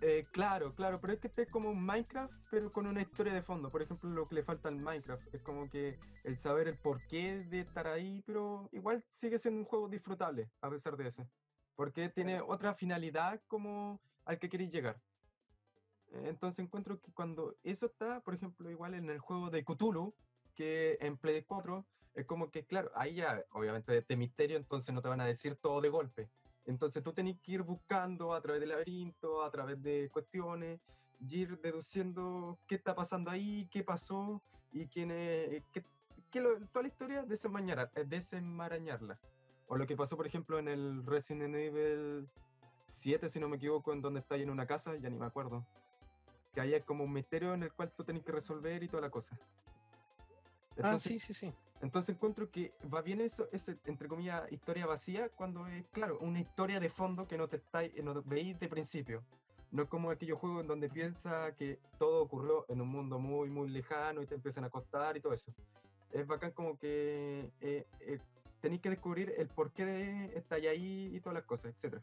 Eh, 0.01 0.23
claro, 0.31 0.73
claro, 0.75 1.01
pero 1.01 1.13
es 1.13 1.19
que 1.19 1.27
este 1.27 1.41
es 1.41 1.49
como 1.49 1.71
un 1.71 1.83
Minecraft, 1.83 2.31
pero 2.51 2.71
con 2.71 2.87
una 2.87 3.01
historia 3.01 3.33
de 3.33 3.41
fondo. 3.41 3.69
Por 3.69 3.81
ejemplo, 3.81 4.09
lo 4.09 4.27
que 4.27 4.35
le 4.35 4.43
falta 4.43 4.69
al 4.69 4.77
Minecraft 4.77 5.33
es 5.33 5.41
como 5.41 5.69
que 5.69 5.99
el 6.23 6.37
saber 6.37 6.67
el 6.67 6.77
porqué 6.77 7.43
de 7.45 7.61
estar 7.61 7.87
ahí, 7.87 8.23
pero 8.25 8.69
igual 8.71 9.03
sigue 9.09 9.39
siendo 9.39 9.59
un 9.59 9.65
juego 9.65 9.89
disfrutable 9.89 10.49
a 10.61 10.69
pesar 10.69 10.95
de 10.95 11.07
eso. 11.07 11.27
Porque 11.75 12.09
tiene 12.09 12.39
otra 12.39 12.75
finalidad 12.75 13.41
como 13.47 13.99
al 14.25 14.37
que 14.37 14.49
queréis 14.49 14.71
llegar. 14.71 15.01
Entonces 16.11 16.59
encuentro 16.59 16.99
que 16.99 17.11
cuando 17.11 17.55
eso 17.63 17.85
está, 17.85 18.21
por 18.21 18.33
ejemplo, 18.33 18.69
igual 18.69 18.93
en 18.93 19.09
el 19.09 19.19
juego 19.19 19.49
de 19.49 19.63
Cthulhu, 19.63 20.13
que 20.55 20.97
en 21.01 21.17
Play 21.17 21.43
4, 21.43 21.85
es 22.15 22.25
como 22.25 22.49
que, 22.51 22.65
claro, 22.65 22.91
ahí 22.95 23.15
ya, 23.15 23.43
obviamente, 23.51 24.01
de 24.01 24.17
misterio, 24.17 24.57
entonces 24.57 24.93
no 24.93 25.01
te 25.01 25.09
van 25.09 25.21
a 25.21 25.25
decir 25.25 25.55
todo 25.55 25.81
de 25.81 25.89
golpe. 25.89 26.29
Entonces 26.65 27.03
tú 27.03 27.13
tenés 27.13 27.39
que 27.41 27.53
ir 27.53 27.61
buscando 27.63 28.33
a 28.33 28.41
través 28.41 28.59
del 28.59 28.69
laberinto, 28.69 29.43
a 29.43 29.51
través 29.51 29.81
de 29.81 30.09
cuestiones, 30.11 30.79
y 31.19 31.41
ir 31.41 31.59
deduciendo 31.61 32.59
qué 32.67 32.75
está 32.75 32.95
pasando 32.95 33.29
ahí, 33.29 33.67
qué 33.71 33.83
pasó 33.83 34.41
y 34.71 34.87
quién 34.87 35.11
es, 35.11 35.63
qué, 35.71 35.83
toda 36.71 36.83
la 36.83 36.87
historia, 36.87 37.23
desenmarañarla. 37.23 39.19
O 39.67 39.77
lo 39.77 39.85
que 39.85 39.95
pasó, 39.95 40.17
por 40.17 40.25
ejemplo, 40.25 40.57
en 40.57 40.67
el 40.67 41.05
Resident 41.05 41.55
Evil 41.55 42.27
7, 42.87 43.29
si 43.29 43.39
no 43.39 43.47
me 43.47 43.57
equivoco, 43.57 43.93
en 43.93 44.01
donde 44.01 44.19
está 44.19 44.35
ahí 44.35 44.41
en 44.41 44.49
una 44.49 44.65
casa, 44.65 44.95
ya 44.95 45.09
ni 45.09 45.17
me 45.17 45.27
acuerdo 45.27 45.65
que 46.53 46.61
haya 46.61 46.81
como 46.81 47.03
un 47.03 47.13
misterio 47.13 47.53
en 47.53 47.63
el 47.63 47.73
cual 47.73 47.91
tú 47.91 48.03
tenés 48.03 48.23
que 48.23 48.31
resolver 48.31 48.81
y 48.83 48.87
toda 48.87 49.01
la 49.01 49.09
cosa. 49.09 49.37
ah, 50.81 50.99
sí, 50.99 51.19
sí, 51.19 51.33
sí. 51.33 51.53
Entonces 51.81 52.15
encuentro 52.15 52.49
que 52.51 52.73
va 52.93 53.01
bien 53.01 53.21
eso, 53.21 53.47
ese, 53.51 53.77
entre 53.85 54.07
comillas, 54.07 54.51
historia 54.51 54.85
vacía, 54.85 55.29
cuando 55.29 55.65
es, 55.67 55.85
claro, 55.91 56.19
una 56.19 56.39
historia 56.39 56.79
de 56.79 56.89
fondo 56.89 57.25
que 57.27 57.37
no 57.37 57.47
te 57.47 57.57
estáis, 57.57 57.93
no 58.03 58.21
veis 58.23 58.59
de 58.59 58.67
principio. 58.67 59.23
No 59.71 59.83
es 59.83 59.89
como 59.89 60.09
aquellos 60.09 60.39
juegos 60.39 60.61
en 60.61 60.67
donde 60.67 60.89
piensa 60.89 61.55
que 61.55 61.79
todo 61.97 62.23
ocurrió 62.23 62.65
en 62.69 62.81
un 62.81 62.89
mundo 62.89 63.19
muy, 63.19 63.49
muy 63.49 63.69
lejano 63.69 64.21
y 64.21 64.25
te 64.25 64.35
empiezan 64.35 64.63
a 64.63 64.69
costar 64.69 65.15
y 65.15 65.21
todo 65.21 65.33
eso. 65.33 65.53
Es 66.11 66.25
bacán 66.25 66.51
como 66.51 66.77
que 66.77 67.51
eh, 67.61 67.85
eh, 68.01 68.19
tenéis 68.61 68.81
que 68.81 68.89
descubrir 68.89 69.33
el 69.37 69.47
porqué 69.47 69.85
de 69.85 70.37
estar 70.37 70.59
ahí 70.59 71.11
y 71.13 71.19
todas 71.19 71.35
las 71.35 71.43
cosas, 71.43 71.73
etcétera. 71.75 72.01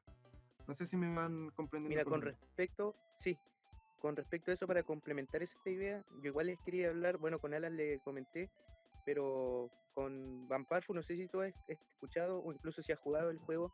No 0.66 0.74
sé 0.74 0.86
si 0.86 0.96
me 0.96 1.12
van 1.14 1.50
comprendiendo. 1.50 1.98
Mira, 1.98 2.04
con 2.04 2.22
respecto, 2.22 2.94
sí, 3.18 3.36
con 4.00 4.16
respecto 4.16 4.50
a 4.50 4.54
eso, 4.54 4.66
para 4.66 4.82
complementar 4.82 5.42
esta 5.42 5.70
idea, 5.70 6.04
yo 6.22 6.30
igual 6.30 6.46
les 6.46 6.60
quería 6.60 6.88
hablar, 6.88 7.16
bueno, 7.18 7.38
con 7.38 7.54
Alan 7.54 7.76
le 7.76 8.00
comenté, 8.00 8.50
pero 9.04 9.70
con 9.94 10.46
Vamparfu, 10.48 10.92
no 10.92 11.02
sé 11.02 11.16
si 11.16 11.26
tú 11.28 11.40
has 11.40 11.54
escuchado 11.68 12.42
o 12.42 12.52
incluso 12.52 12.82
si 12.82 12.92
has 12.92 12.98
jugado 12.98 13.30
el 13.30 13.38
juego 13.38 13.72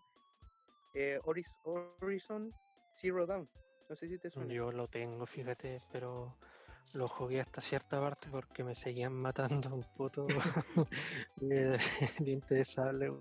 eh, 0.94 1.18
Horizon 1.24 2.52
Zero 3.00 3.26
Dawn. 3.26 3.48
No 3.88 3.96
sé 3.96 4.08
si 4.08 4.18
te 4.18 4.30
suena. 4.30 4.52
Yo 4.52 4.70
lo 4.70 4.86
tengo, 4.86 5.26
fíjate, 5.26 5.80
pero 5.90 6.36
lo 6.94 7.08
jugué 7.08 7.40
hasta 7.40 7.60
cierta 7.60 8.00
parte 8.00 8.28
porque 8.30 8.62
me 8.62 8.74
seguían 8.74 9.14
matando 9.14 9.74
un 9.74 9.84
puto 9.96 10.26
de, 11.36 11.78
interesable, 12.26 13.12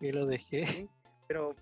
Y 0.00 0.12
lo 0.12 0.26
dejé. 0.26 0.88
pero, 1.26 1.54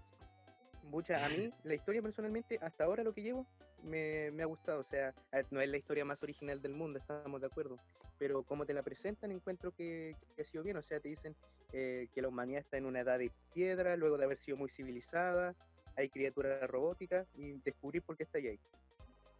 mucha, 0.84 1.24
a 1.24 1.28
mí, 1.28 1.50
la 1.64 1.74
historia 1.74 2.02
personalmente, 2.02 2.58
hasta 2.60 2.84
ahora 2.84 3.02
lo 3.02 3.14
que 3.14 3.22
llevo, 3.22 3.46
me, 3.82 4.30
ha 4.42 4.46
gustado. 4.46 4.80
O 4.80 4.84
sea, 4.84 5.14
no 5.50 5.60
es 5.60 5.68
la 5.68 5.76
historia 5.76 6.04
más 6.04 6.22
original 6.22 6.60
del 6.60 6.72
mundo, 6.72 6.98
estamos 6.98 7.40
de 7.40 7.46
acuerdo. 7.46 7.78
Pero 8.18 8.42
como 8.42 8.64
te 8.64 8.74
la 8.74 8.82
presentan, 8.82 9.30
encuentro 9.30 9.72
que, 9.72 10.16
ha 10.38 10.44
sido 10.44 10.62
bien. 10.62 10.76
O 10.76 10.82
sea, 10.82 11.00
te 11.00 11.08
dicen 11.08 11.34
eh, 11.72 12.08
que 12.14 12.22
la 12.22 12.28
humanidad 12.28 12.60
está 12.60 12.76
en 12.76 12.86
una 12.86 13.00
edad 13.00 13.18
de 13.18 13.30
piedra, 13.54 13.96
luego 13.96 14.16
de 14.16 14.24
haber 14.24 14.38
sido 14.38 14.56
muy 14.56 14.70
civilizada, 14.70 15.54
hay 15.96 16.08
criaturas 16.08 16.68
robóticas 16.68 17.26
y 17.36 17.52
descubrir 17.64 18.02
por 18.02 18.16
qué 18.16 18.24
está 18.24 18.38
ahí. 18.38 18.58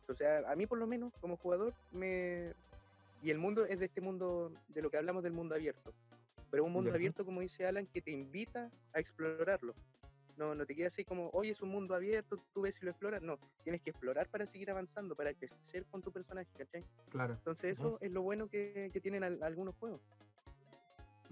O 0.08 0.14
sea, 0.14 0.50
a 0.50 0.54
mí 0.54 0.66
por 0.66 0.78
lo 0.78 0.86
menos, 0.86 1.12
como 1.20 1.36
jugador, 1.36 1.74
me... 1.92 2.52
Y 3.22 3.30
el 3.30 3.38
mundo 3.38 3.66
es 3.66 3.80
de 3.80 3.86
este 3.86 4.00
mundo, 4.00 4.52
de 4.68 4.82
lo 4.82 4.90
que 4.90 4.98
hablamos 4.98 5.22
del 5.22 5.32
mundo 5.32 5.54
abierto. 5.54 5.92
Pero 6.50 6.64
un 6.64 6.72
mundo 6.72 6.92
abierto, 6.92 7.24
como 7.24 7.40
dice 7.40 7.66
Alan, 7.66 7.86
que 7.86 8.00
te 8.00 8.10
invita 8.10 8.70
a 8.92 9.00
explorarlo. 9.00 9.74
No, 10.36 10.54
no 10.54 10.66
te 10.66 10.74
quedas 10.74 10.92
así 10.92 11.04
como, 11.04 11.30
hoy 11.30 11.50
es 11.50 11.62
un 11.62 11.70
mundo 11.70 11.94
abierto, 11.94 12.38
tú 12.52 12.62
ves 12.62 12.74
y 12.80 12.84
lo 12.84 12.90
exploras. 12.90 13.22
No, 13.22 13.38
tienes 13.64 13.80
que 13.80 13.90
explorar 13.90 14.28
para 14.28 14.46
seguir 14.46 14.70
avanzando, 14.70 15.14
para 15.14 15.32
crecer 15.32 15.84
con 15.90 16.02
tu 16.02 16.12
personaje, 16.12 16.48
¿cachai? 16.56 16.84
Claro. 17.08 17.34
Entonces 17.34 17.78
eso 17.78 17.98
es 18.00 18.12
lo 18.12 18.22
bueno 18.22 18.48
que, 18.48 18.90
tienen 19.02 19.24
algunos 19.42 19.74
juegos. 19.76 20.00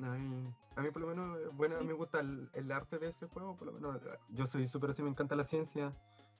A 0.03 0.11
mí, 0.11 0.53
a 0.77 0.81
mí 0.81 0.91
por 0.91 1.03
lo 1.03 1.09
menos, 1.09 1.57
bueno, 1.57 1.77
a 1.77 1.81
mí 1.81 1.87
me 1.87 1.93
gusta 1.93 2.21
el, 2.21 2.73
arte 2.73 2.99
de 2.99 3.09
ese 3.09 3.27
juego, 3.27 3.57
por 3.57 3.67
lo 3.67 3.73
menos 3.73 4.01
yo 4.31 4.47
soy 4.47 4.67
súper 4.67 4.91
así, 4.91 5.03
me 5.03 5.11
encanta 5.11 5.37
la 5.37 5.45
ciencia, 5.45 5.93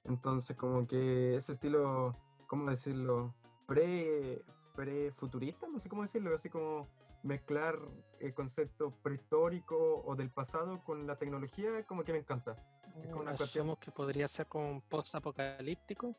entonces 0.05 0.57
como 0.57 0.89
que 0.89 1.37
ese 1.37 1.53
estilo, 1.53 2.17
¿cómo 2.49 2.69
decirlo? 2.69 3.33
Pre, 3.67 4.43
pre-futurista, 4.75 5.69
no 5.69 5.79
sé 5.79 5.89
cómo 5.89 6.03
decirlo, 6.03 6.35
así 6.35 6.51
como 6.51 6.89
mezclar 7.25 7.79
el 8.21 8.35
concepto 8.35 8.93
prehistórico 9.03 10.03
o 10.05 10.15
del 10.15 10.31
pasado 10.31 10.85
con 10.85 11.07
la 11.07 11.17
tecnología, 11.17 11.85
como 11.87 12.05
que 12.05 12.13
me 12.13 12.19
encanta. 12.19 12.57
Es 13.03 13.57
que 13.81 13.91
podría 13.91 14.29
ser 14.29 14.47
como 14.47 14.71
un 14.71 14.81
post-apocalíptico. 14.83 16.15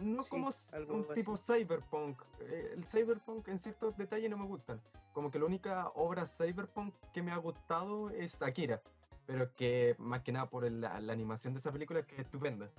No 0.00 0.24
como 0.24 0.50
un 0.88 1.06
tipo 1.14 1.36
cyberpunk. 1.36 2.22
Eh, 2.40 2.72
el 2.74 2.84
cyberpunk 2.86 3.48
en 3.48 3.58
ciertos 3.58 3.96
detalles 3.96 4.30
no 4.30 4.38
me 4.38 4.46
gustan. 4.46 4.80
Como 5.12 5.30
que 5.30 5.38
la 5.38 5.44
única 5.44 5.88
obra 5.94 6.26
cyberpunk 6.26 6.94
que 7.12 7.22
me 7.22 7.30
ha 7.30 7.36
gustado 7.36 8.08
es 8.08 8.40
Akira. 8.40 8.80
Pero 9.26 9.52
que 9.54 9.94
más 9.98 10.22
que 10.22 10.32
nada 10.32 10.48
por 10.48 10.68
la, 10.70 10.96
animación 10.96 11.52
de 11.52 11.60
esa 11.60 11.70
película 11.70 12.02
que 12.02 12.14
es 12.14 12.20
estupenda. 12.20 12.70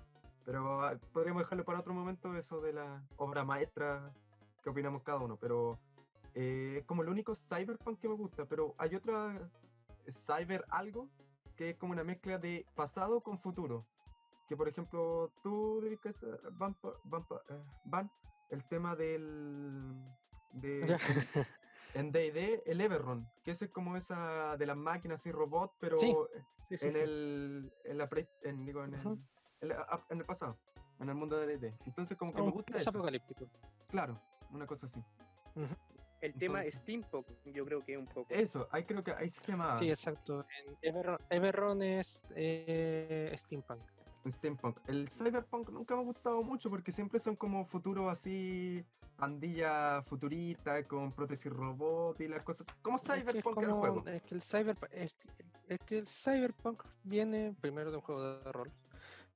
Pero 0.43 0.81
ah, 0.81 0.97
podríamos 1.13 1.43
dejarlo 1.43 1.63
para 1.63 1.79
otro 1.79 1.93
momento 1.93 2.35
eso 2.35 2.61
de 2.61 2.73
la 2.73 3.03
obra 3.17 3.45
maestra 3.45 4.11
que 4.63 4.69
opinamos 4.71 5.03
cada 5.03 5.19
uno. 5.19 5.37
Pero 5.37 5.77
eh, 6.35 6.83
como 6.85 7.03
el 7.03 7.09
único 7.09 7.35
cyberpunk 7.35 7.99
que 7.99 8.09
me 8.09 8.15
gusta, 8.15 8.45
pero 8.45 8.73
hay 8.77 8.95
otra 8.95 9.49
cyber 10.09 10.65
algo 10.69 11.09
que 11.55 11.71
es 11.71 11.77
como 11.77 11.93
una 11.93 12.03
mezcla 12.03 12.37
de 12.37 12.65
pasado 12.75 13.21
con 13.21 13.39
futuro. 13.39 13.85
Que 14.47 14.57
por 14.57 14.67
ejemplo, 14.67 15.31
tú 15.41 15.79
dedicas 15.81 16.15
Van, 16.53 16.75
eh, 16.83 17.63
Van, 17.85 18.11
el 18.49 18.63
tema 18.65 18.95
del 18.95 19.95
de, 20.51 20.81
en 21.93 22.11
D&D 22.11 22.63
el 22.65 22.81
Everron, 22.81 23.27
que 23.43 23.51
ese 23.51 23.65
es 23.65 23.71
como 23.71 23.95
esa 23.95 24.57
de 24.57 24.65
las 24.65 24.77
máquinas 24.77 25.25
y 25.25 25.31
robots, 25.31 25.75
pero 25.79 25.97
en 26.69 26.95
el 26.95 27.73
en 27.85 27.97
la 27.97 28.09
en, 28.41 28.65
digo, 28.65 28.83
en, 28.83 28.93
el, 28.95 29.21
en, 29.61 30.19
el, 30.19 30.25
pasado, 30.25 30.57
en 30.99 31.09
el 31.09 31.15
mundo 31.15 31.37
de 31.37 31.57
D&D. 31.57 31.73
Entonces 31.85 32.17
como 32.17 32.33
que 32.33 32.41
me 32.41 32.51
gusta 32.51 32.75
es 32.75 32.87
apocalíptico. 32.87 33.47
Claro, 33.87 34.19
una 34.51 34.65
cosa 34.65 34.87
así. 34.87 35.03
El 36.23 36.33
tema 36.35 36.63
Steampunk, 36.71 37.27
yo 37.43 37.65
creo 37.65 37.83
que 37.83 37.97
un 37.97 38.05
poco. 38.05 38.33
Eso, 38.33 38.65
ahí 38.71 38.85
creo 38.85 39.03
que 39.03 39.11
ahí 39.11 39.27
se 39.27 39.51
llama. 39.51 39.73
Sí, 39.73 39.89
exacto. 39.89 40.45
En 40.81 40.95
Everron, 41.29 41.83
es 41.83 42.23
eh, 42.33 43.35
Steampunk. 43.37 43.81
Steampunk. 44.31 44.77
El 44.87 45.09
Cyberpunk 45.09 45.69
nunca 45.71 45.95
me 45.95 46.01
ha 46.01 46.05
gustado 46.05 46.41
mucho 46.41 46.69
porque 46.69 46.93
siempre 46.93 47.19
son 47.19 47.35
como 47.35 47.65
futuros 47.65 48.09
así, 48.09 48.81
pandilla 49.17 50.01
futurista, 50.03 50.87
con 50.87 51.11
prótesis 51.11 51.51
robot 51.51 52.21
y 52.21 52.29
las 52.29 52.41
cosas. 52.41 52.67
Como 52.81 52.97
Cyberpunk 52.99 53.57
es, 53.57 53.67
el 53.67 53.73
juego. 53.73 54.03
Es 54.07 54.21
que 54.23 54.35
el, 54.35 54.41
cyberpunk, 54.41 54.91
es, 54.93 55.79
que 55.85 55.97
el 55.97 56.07
Cyberpunk 56.07 56.83
viene 57.03 57.53
primero 57.59 57.91
de 57.91 57.97
un 57.97 58.01
juego 58.01 58.37
de 58.37 58.51
rol. 58.53 58.71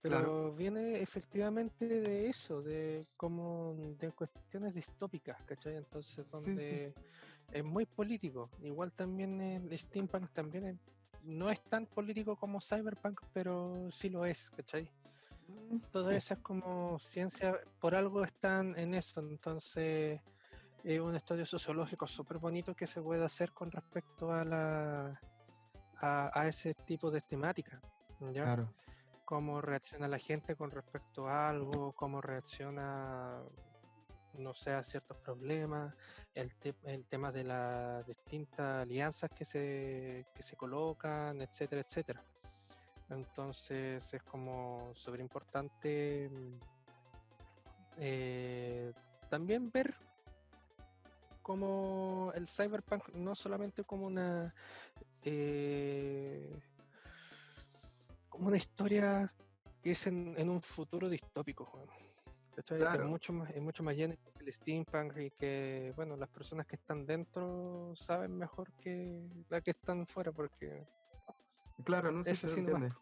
Pero 0.02 0.54
viene 0.54 1.02
efectivamente 1.02 1.86
de 1.86 2.30
eso, 2.30 2.62
de 2.62 3.06
como 3.17 3.57
de 3.97 4.12
cuestiones 4.12 4.73
distópicas, 4.73 5.41
¿cachai? 5.43 5.75
Entonces, 5.75 6.29
donde 6.29 6.93
es 7.51 7.63
muy 7.63 7.86
político. 7.86 8.49
Igual 8.62 8.93
también 8.93 9.41
el 9.41 9.77
steampunk 9.77 10.29
también 10.31 10.79
no 11.23 11.49
es 11.49 11.62
tan 11.62 11.86
político 11.86 12.36
como 12.36 12.62
cyberpunk, 12.62 13.21
pero 13.33 13.89
sí 13.91 14.10
lo 14.10 14.25
es, 14.25 14.49
¿cachai? 14.51 14.89
Mm, 15.47 15.79
Todas 15.91 16.15
esas 16.15 16.39
como 16.39 16.99
ciencia, 16.99 17.60
por 17.79 17.95
algo 17.95 18.23
están 18.23 18.77
en 18.77 18.93
eso, 18.93 19.21
entonces 19.21 20.21
es 20.83 20.99
un 20.99 21.15
estudio 21.15 21.45
sociológico 21.45 22.07
súper 22.07 22.38
bonito 22.38 22.75
que 22.75 22.88
se 22.88 23.01
puede 23.01 23.25
hacer 23.25 23.51
con 23.51 23.71
respecto 23.71 24.31
a 24.31 24.45
la 24.45 25.21
a, 25.99 26.39
a 26.39 26.47
ese 26.47 26.73
tipo 26.73 27.10
de 27.10 27.21
temática. 27.21 27.81
¿ya? 28.31 28.43
Claro 28.43 28.73
cómo 29.27 29.60
reacciona 29.60 30.07
la 30.07 30.19
gente 30.19 30.55
con 30.55 30.71
respecto 30.71 31.27
a 31.27 31.49
algo, 31.49 31.91
cómo 31.91 32.21
reacciona, 32.21 33.43
no 34.38 34.54
sé, 34.54 34.71
a 34.71 34.84
ciertos 34.84 35.17
problemas, 35.17 35.93
el, 36.34 36.52
el 36.84 37.06
tema 37.06 37.32
de 37.32 37.43
las 37.43 38.06
distintas 38.06 38.84
alianzas 38.84 39.30
que 39.30 39.45
se, 39.45 40.26
que 40.34 40.43
se 40.43 40.56
colocan, 40.56 41.41
etcétera, 41.41 41.82
etcétera. 41.82 42.23
Entonces 43.10 44.13
es 44.13 44.23
como 44.23 44.91
súper 44.93 45.21
importante 45.21 46.30
eh, 47.97 48.93
también 49.30 49.71
ver 49.71 49.95
como 51.41 52.32
el 52.36 52.47
cyberpunk 52.47 53.10
no 53.15 53.34
solamente 53.34 53.86
como 53.86 54.06
una 54.06 54.54
eh, 55.23 56.60
como 58.30 58.47
una 58.47 58.58
historia 58.58 59.34
que 59.82 59.91
es 59.91 60.08
en, 60.08 60.50
un 60.50 60.62
futuro 60.62 61.10
distópico, 61.10 61.88
Claro. 62.63 63.04
es 63.04 63.10
mucho 63.10 63.34
más, 63.34 63.50
es 63.52 63.62
mucho 63.62 63.84
más 63.84 63.96
lleno 63.96 64.15
que 64.38 64.43
el 64.43 64.52
steampunk 64.54 65.17
y 65.17 65.32
que, 65.32 65.93
bueno, 65.96 66.15
las 66.17 66.30
personas 66.30 66.65
que 66.65 66.76
están 66.76 67.06
dentro 67.06 67.93
saben 67.96 68.38
mejor 68.38 68.72
que 68.74 69.28
las 69.50 69.62
que 69.62 69.72
están 69.72 70.08
fuera, 70.08 70.32
porque 70.32 70.88
Claro, 71.84 72.12
no 72.12 72.24
sé 72.24 72.36
si 72.36 72.48
se 72.48 72.60
entiende. 72.60 72.93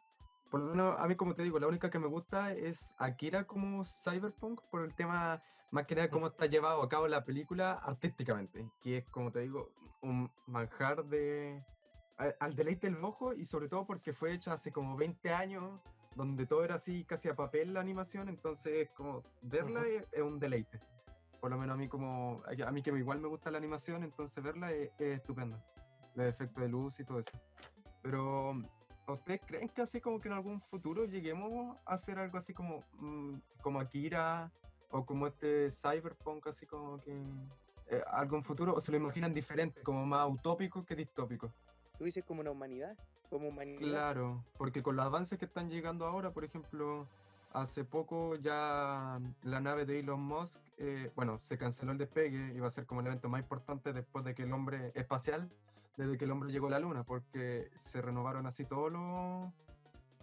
Por 0.52 0.60
lo 0.60 0.68
menos, 0.72 0.96
a 1.00 1.08
mí, 1.08 1.16
como 1.16 1.34
te 1.36 1.44
digo, 1.44 1.60
la 1.60 1.68
única 1.68 1.90
que 1.90 2.00
me 2.00 2.08
gusta 2.08 2.54
es 2.54 2.94
Akira 2.98 3.46
como 3.46 3.84
cyberpunk, 3.86 4.62
por 4.70 4.84
el 4.84 4.94
tema, 4.94 5.42
más 5.72 5.86
que 5.86 5.96
nada, 5.96 6.10
cómo 6.10 6.28
está 6.28 6.46
llevado 6.46 6.82
a 6.82 6.90
cabo 6.90 7.08
la 7.08 7.24
película 7.26 7.74
artísticamente, 7.74 8.70
que 8.82 8.98
es, 9.00 9.06
como 9.10 9.32
te 9.32 9.40
digo, 9.40 9.72
un 10.02 10.30
manjar 10.46 11.04
de 11.06 11.64
a- 12.18 12.34
al 12.40 12.56
deleite 12.56 12.90
del 12.90 13.04
ojo 13.04 13.34
y 13.34 13.46
sobre 13.46 13.68
todo 13.68 13.86
porque 13.86 14.14
fue 14.14 14.34
hecha 14.34 14.54
hace 14.54 14.72
como 14.72 14.96
20 14.96 15.34
años, 15.34 15.82
donde 16.16 16.46
todo 16.46 16.64
era 16.64 16.76
así, 16.76 17.04
casi 17.04 17.30
a 17.30 17.36
papel 17.36 17.74
la 17.74 17.82
animación, 17.82 18.30
entonces, 18.30 18.90
como 18.96 19.24
verla 19.42 19.86
es, 19.86 20.06
es 20.12 20.22
un 20.22 20.40
deleite. 20.40 20.80
Por 21.42 21.52
lo 21.52 21.58
menos 21.58 21.76
a 21.76 21.78
mí, 21.78 21.88
como 21.88 22.42
a 22.46 22.72
mí 22.72 22.82
que 22.82 22.90
igual 22.92 23.20
me 23.20 23.28
gusta 23.28 23.52
la 23.52 23.58
animación, 23.58 24.04
entonces 24.04 24.44
verla 24.44 24.72
es, 24.72 24.90
es 24.98 25.18
estupendo. 25.18 25.62
Los 26.16 26.28
efectos 26.28 26.64
de 26.64 26.70
luz 26.70 27.00
y 27.00 27.04
todo 27.04 27.20
eso. 27.20 27.38
Pero, 28.02 28.56
¿ustedes 29.08 29.42
creen 29.46 29.70
que 29.70 29.82
así 29.82 30.00
como 30.00 30.22
que 30.22 30.30
en 30.30 30.36
algún 30.36 30.62
futuro 30.62 31.06
lleguemos 31.06 31.78
a 31.86 31.96
hacer 31.96 32.18
algo 32.18 32.38
así 32.38 32.54
como, 32.54 32.84
mm, 32.94 33.36
como 33.62 33.80
Akira 33.80 34.52
o 34.90 35.06
como 35.06 35.28
este 35.28 35.70
Cyberpunk, 35.70 36.48
así 36.48 36.66
como 36.66 37.02
que 37.02 37.12
eh, 37.90 38.02
algún 38.08 38.44
futuro? 38.44 38.74
¿O 38.74 38.80
se 38.80 38.92
lo 38.92 38.98
imaginan 38.98 39.34
diferente, 39.34 39.82
como 39.84 40.06
más 40.06 40.30
utópico 40.32 40.86
que 40.86 40.96
distópico? 40.96 41.52
Tú 41.98 42.06
dices 42.06 42.24
como 42.24 42.42
una 42.42 42.52
humanidad, 42.52 42.98
como 43.30 43.50
humanidad. 43.50 43.80
Claro, 43.80 44.44
porque 44.58 44.82
con 44.84 44.96
los 44.96 45.06
avances 45.06 45.38
que 45.40 45.46
están 45.46 45.70
llegando 45.70 46.06
ahora, 46.06 46.32
por 46.32 46.44
ejemplo, 46.44 47.08
hace 47.54 47.84
poco 47.86 48.36
ya 48.36 49.20
la 49.44 49.60
nave 49.60 49.86
de 49.86 50.00
Elon 50.00 50.22
Musk, 50.22 50.60
eh, 50.78 51.12
bueno, 51.16 51.40
se 51.42 51.58
canceló 51.58 51.92
el 51.94 51.98
despegue, 51.98 52.54
iba 52.56 52.68
a 52.68 52.72
ser 52.72 52.86
como 52.86 53.02
el 53.02 53.08
evento 53.08 53.30
más 53.30 53.42
importante 53.42 53.94
después 53.94 54.26
de 54.26 54.36
que 54.36 54.44
el 54.44 54.54
hombre 54.54 54.92
espacial, 54.96 55.50
desde 55.98 56.18
que 56.18 56.26
el 56.26 56.32
hombre 56.32 56.52
llegó 56.52 56.68
a 56.68 56.72
la 56.72 56.80
luna, 56.80 57.04
porque 57.04 57.72
se 57.76 58.02
renovaron 58.02 58.46
así 58.46 58.66
todos 58.66 58.92
los, 58.92 59.52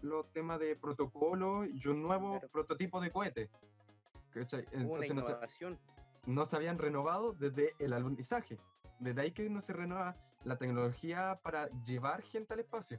los 0.02 0.30
temas 0.32 0.60
de 0.60 0.76
protocolo 0.76 1.64
y 1.64 1.86
un 1.88 2.02
nuevo 2.02 2.32
Claro. 2.32 2.48
prototipo 2.52 3.00
de 3.00 3.10
cohete. 3.10 3.50
¿cachai? 4.30 4.66
Hubo 4.72 4.94
una 4.94 5.06
Entonces 5.06 5.14
no 5.14 5.22
se, 5.22 5.30
innovación. 5.30 5.78
no 6.26 6.44
se 6.46 6.56
habían 6.56 6.78
renovado 6.78 7.32
desde 7.32 7.74
el 7.78 7.92
alunizaje. 7.92 8.58
Desde 8.98 9.20
ahí 9.22 9.32
que 9.32 9.48
no 9.50 9.60
se 9.60 9.72
renueva 9.72 10.16
la 10.44 10.56
tecnología 10.56 11.38
para 11.42 11.68
llevar 11.84 12.22
gente 12.22 12.54
al 12.54 12.60
espacio. 12.60 12.98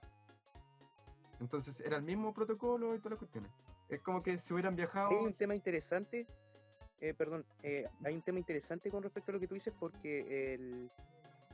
Entonces 1.40 1.80
era 1.82 1.98
el 1.98 2.04
mismo 2.04 2.34
protocolo 2.34 2.96
y 2.96 3.00
todas 3.00 3.12
las 3.12 3.20
cuestiones. 3.20 3.52
Es 3.90 4.02
como 4.02 4.24
que 4.24 4.38
si 4.38 4.54
hubieran 4.54 4.76
viajado. 4.76 5.10
Hay 5.10 5.18
un 5.26 5.34
tema 5.34 5.56
interesante, 5.56 6.26
eh, 7.02 7.14
perdón, 7.14 7.46
eh, 7.64 7.86
hay 8.06 8.16
un 8.16 8.22
tema 8.22 8.40
interesante 8.40 8.90
con 8.90 9.04
respecto 9.04 9.32
a 9.32 9.34
lo 9.34 9.40
que 9.40 9.48
tú 9.48 9.56
dices 9.56 9.74
porque 9.78 10.54
el, 10.54 10.90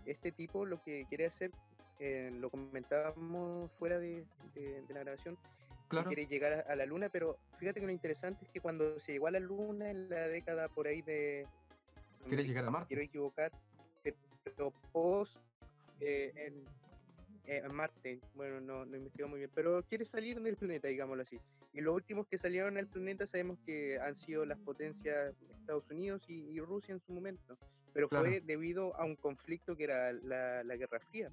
este 0.05 0.31
tipo 0.31 0.65
lo 0.65 0.81
que 0.83 1.05
quiere 1.09 1.25
hacer, 1.25 1.51
eh, 1.99 2.29
lo 2.39 2.49
comentábamos 2.49 3.71
fuera 3.73 3.97
de, 3.99 4.25
de- 4.53 4.81
de 4.83 4.93
la 4.93 4.99
grabación, 5.01 5.37
Claro, 5.87 6.07
quiere 6.07 6.27
llegar 6.27 6.53
a, 6.53 6.71
a 6.71 6.75
la 6.75 6.85
luna, 6.85 7.09
pero 7.09 7.39
fíjate 7.57 7.79
que 7.79 7.87
lo 7.87 7.91
interesante 7.91 8.45
es 8.45 8.51
que 8.51 8.61
cuando 8.61 8.99
se 8.99 9.13
llegó 9.13 9.25
a 9.25 9.31
la 9.31 9.39
luna 9.39 9.89
en 9.89 10.07
la 10.07 10.27
década 10.27 10.67
por 10.69 10.85
ahí 10.85 11.01
de... 11.01 11.47
quiere 12.27 12.43
llegar 12.45 12.63
a 12.65 12.69
Marte. 12.69 12.87
quiero 12.89 13.01
equivocar, 13.01 13.51
pero 14.43 14.71
post 14.91 15.35
eh, 15.99 16.31
en, 16.35 16.53
eh, 17.45 17.61
en 17.63 17.73
Marte, 17.73 18.19
bueno, 18.35 18.59
no, 18.61 18.85
no 18.85 18.97
investigo 18.97 19.27
muy 19.27 19.39
bien, 19.39 19.51
pero 19.53 19.81
quiere 19.83 20.05
salir 20.05 20.39
del 20.41 20.55
planeta, 20.57 20.87
digámoslo 20.87 21.23
así. 21.23 21.39
Y 21.73 21.81
los 21.81 21.93
últimos 21.95 22.27
que 22.27 22.37
salieron 22.37 22.75
del 22.75 22.87
planeta 22.87 23.27
sabemos 23.27 23.59
que 23.65 23.99
han 23.99 24.15
sido 24.15 24.45
las 24.45 24.57
potencias 24.59 25.35
Estados 25.59 25.89
Unidos 25.91 26.23
y, 26.27 26.33
y 26.51 26.59
Rusia 26.59 26.93
en 26.93 26.99
su 27.01 27.11
momento, 27.13 27.57
pero 27.93 28.07
Claro. 28.09 28.25
fue 28.25 28.41
debido 28.41 28.95
a 28.97 29.05
un 29.05 29.15
conflicto 29.15 29.75
que 29.75 29.83
era 29.85 30.11
la, 30.13 30.63
la 30.63 30.75
Guerra 30.75 30.99
Fría. 31.11 31.31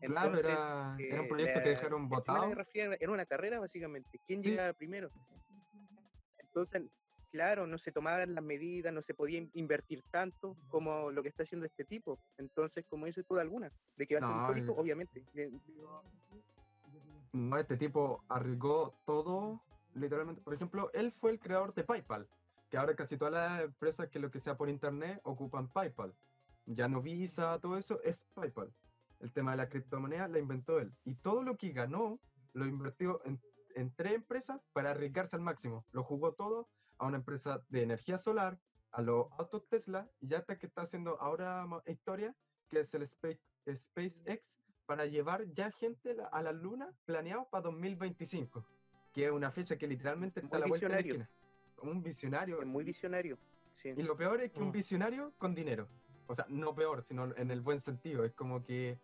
Claro, 0.00 0.28
Entonces, 0.36 0.44
era, 0.44 0.96
era 0.98 1.20
un 1.20 1.26
eh, 1.26 1.28
proyecto 1.28 1.62
que 1.62 1.68
dejaron 1.70 2.08
botado. 2.08 2.42
la 2.42 2.48
Guerra 2.48 2.64
Fría 2.66 2.84
era- 2.84 2.96
era 3.00 3.12
una 3.12 3.26
carrera 3.26 3.58
básicamente. 3.60 4.18
¿Quién 4.26 4.42
Sí. 4.42 4.50
llegaba 4.50 4.72
primero? 4.74 5.10
Entonces, 6.38 6.82
claro, 7.30 7.66
no 7.66 7.78
se 7.78 7.92
tomaban 7.92 8.34
las 8.34 8.44
medidas, 8.44 8.92
no 8.92 9.02
se 9.02 9.14
podía 9.14 9.38
in- 9.38 9.50
invertir 9.54 10.02
tanto 10.10 10.56
como 10.68 11.10
lo 11.10 11.22
que 11.22 11.28
está 11.28 11.42
haciendo 11.42 11.66
este 11.66 11.84
tipo. 11.84 12.18
Entonces, 12.38 12.84
como 12.88 13.06
dice 13.06 13.22
toda 13.24 13.42
alguna, 13.42 13.70
de 13.96 14.06
que 14.06 14.18
va 14.18 14.26
a 14.26 14.30
ser 14.30 14.36
histórico, 14.40 14.72
el- 14.74 14.78
obviamente. 14.80 15.24
Bien, 15.32 15.60
No, 17.32 17.58
este 17.58 17.76
tipo 17.76 18.24
arriesgó 18.28 18.94
todo, 19.04 19.60
literalmente. 19.94 20.40
Por 20.42 20.54
ejemplo, 20.54 20.90
él 20.94 21.12
fue 21.12 21.32
el 21.32 21.38
creador 21.38 21.74
de 21.74 21.84
PayPal, 21.84 22.26
que 22.70 22.78
ahora 22.78 22.94
casi 22.96 23.16
todas 23.16 23.34
las 23.34 23.60
empresas 23.62 24.08
que 24.08 24.18
lo 24.18 24.30
que 24.30 24.40
sea 24.40 24.56
por 24.56 24.68
internet 24.68 25.20
ocupan 25.24 25.68
PayPal. 25.68 26.14
Ya 26.66 26.88
no 26.88 27.00
Visa, 27.02 27.58
todo 27.60 27.76
eso 27.76 28.00
es 28.02 28.24
PayPal. 28.34 28.72
El 29.20 29.32
tema 29.32 29.50
de 29.52 29.56
la 29.58 29.68
criptomoneda 29.68 30.28
la 30.28 30.38
inventó 30.38 30.78
él. 30.78 30.92
Y 31.04 31.14
todo 31.16 31.42
lo 31.42 31.56
que 31.56 31.70
ganó 31.72 32.18
lo 32.54 32.66
invirtió 32.66 33.20
en, 33.24 33.40
en 33.74 33.94
tres 33.94 34.14
empresas 34.14 34.60
para 34.72 34.90
arriesgarse 34.92 35.36
al 35.36 35.42
máximo. 35.42 35.84
Lo 35.92 36.02
jugó 36.04 36.32
todo 36.32 36.68
a 36.98 37.06
una 37.06 37.16
empresa 37.18 37.62
de 37.68 37.82
energía 37.82 38.18
solar, 38.18 38.58
a 38.92 39.02
los 39.02 39.26
autos 39.38 39.66
Tesla, 39.68 40.08
y 40.20 40.26
ya 40.28 40.38
hasta 40.38 40.58
que 40.58 40.66
está 40.66 40.82
haciendo 40.82 41.20
ahora 41.20 41.66
historia, 41.86 42.34
que 42.68 42.80
es 42.80 42.92
el 42.94 43.02
Space, 43.02 43.40
SpaceX, 43.72 44.50
para 44.86 45.04
llevar 45.06 45.44
ya 45.52 45.70
gente 45.70 46.14
la- 46.14 46.26
a 46.26 46.42
la 46.42 46.52
luna 46.52 46.92
planeado 47.04 47.46
para 47.50 47.62
2025, 47.64 48.64
que 49.12 49.26
es 49.26 49.30
una 49.30 49.50
fecha 49.50 49.76
que 49.76 49.86
literalmente 49.86 50.40
está 50.40 50.56
a 50.56 50.60
Muy 50.60 50.64
la 50.64 50.68
vuelta 50.68 50.88
de 50.88 50.92
la 50.94 51.00
esquina. 51.00 51.30
Un 51.82 52.02
visionario. 52.02 52.60
es 52.60 52.66
muy 52.66 52.84
visionario. 52.84 53.38
Sí. 53.80 53.90
y 53.96 54.02
lo 54.02 54.16
peor 54.16 54.40
es 54.40 54.50
que 54.50 54.58
un 54.60 54.70
Mm. 54.70 54.72
visionario 54.72 55.32
con 55.38 55.54
dinero. 55.54 55.86
O 56.26 56.34
sea, 56.34 56.44
no 56.48 56.74
peor, 56.74 57.00
sino 57.04 57.32
en 57.36 57.52
el 57.52 57.60
buen 57.60 57.78
sentido. 57.78 58.24
Es 58.24 58.32
como 58.32 58.64
que 58.64 58.98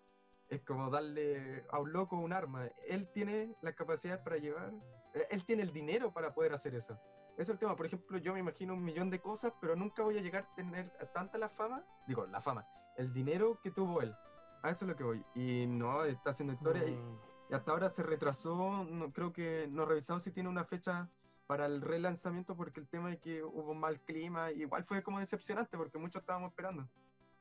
es 0.48 0.62
como 0.62 0.90
darle 0.90 1.64
a 1.70 1.78
un 1.78 1.92
loco 1.92 2.16
un 2.16 2.33
arma. 2.33 2.66
Él 2.88 3.09
tiene 3.12 3.54
las 3.62 3.74
capacidades 3.76 4.20
para 4.24 4.37
llevar, 4.38 4.72
eh, 5.14 5.28
él 5.30 5.44
tiene 5.44 5.62
el 5.62 5.72
dinero 5.72 6.12
para 6.12 6.35
poder 6.35 6.52
hacer 6.54 6.74
eso. 6.74 6.98
Es 7.37 7.49
el 7.49 7.59
tema. 7.59 7.77
Por 7.77 7.87
ejemplo, 7.87 8.18
yo 8.18 8.33
me 8.33 8.40
imagino 8.40 8.75
un 8.75 8.85
millón 8.85 9.11
de 9.11 9.20
cosas, 9.20 9.53
pero 9.61 9.75
nunca 9.77 10.03
voy 10.03 10.18
a 10.18 10.23
llegar 10.23 10.44
a 10.44 10.55
tener 10.55 10.90
tanta 11.12 11.38
la 11.38 11.49
fama, 11.49 11.85
digo, 12.07 12.27
la 12.27 12.40
fama, 12.40 12.66
el 12.97 13.12
dinero 13.12 13.59
que 13.62 13.70
tuvo 13.70 14.01
él. 14.03 14.14
A 14.62 14.70
eso 14.70 14.85
es 14.85 14.88
lo 14.90 14.97
que 14.97 15.05
voy. 15.05 15.25
Y 15.35 15.66
no, 15.66 16.05
está 16.05 16.31
haciendo 16.31 16.55
historia 16.55 16.87
y 16.88 16.94
Mm, 16.94 17.35
y 17.51 17.55
hasta 17.55 17.73
ahora 17.73 17.90
se 17.90 18.03
retrasó, 18.03 18.85
no, 18.85 19.12
creo 19.12 19.33
que 19.33 19.68
no 19.70 19.85
revisamos 19.85 20.23
si 20.23 20.31
tiene 20.31 20.49
una 20.49 20.64
fecha 20.64 21.09
para 21.47 21.66
el 21.66 21.83
relanzamiento 21.83 22.57
porque 22.57 22.81
el 22.81 22.88
tema 22.88 23.11
de 23.11 23.18
que 23.18 23.42
hubo 23.42 23.75
mal 23.75 24.01
clima, 24.01 24.51
igual 24.51 24.85
fue 24.85 25.03
como 25.03 25.18
decepcionante 25.18 25.77
porque 25.77 25.99
muchos 25.99 26.23
estábamos 26.23 26.51
esperando. 26.51 26.88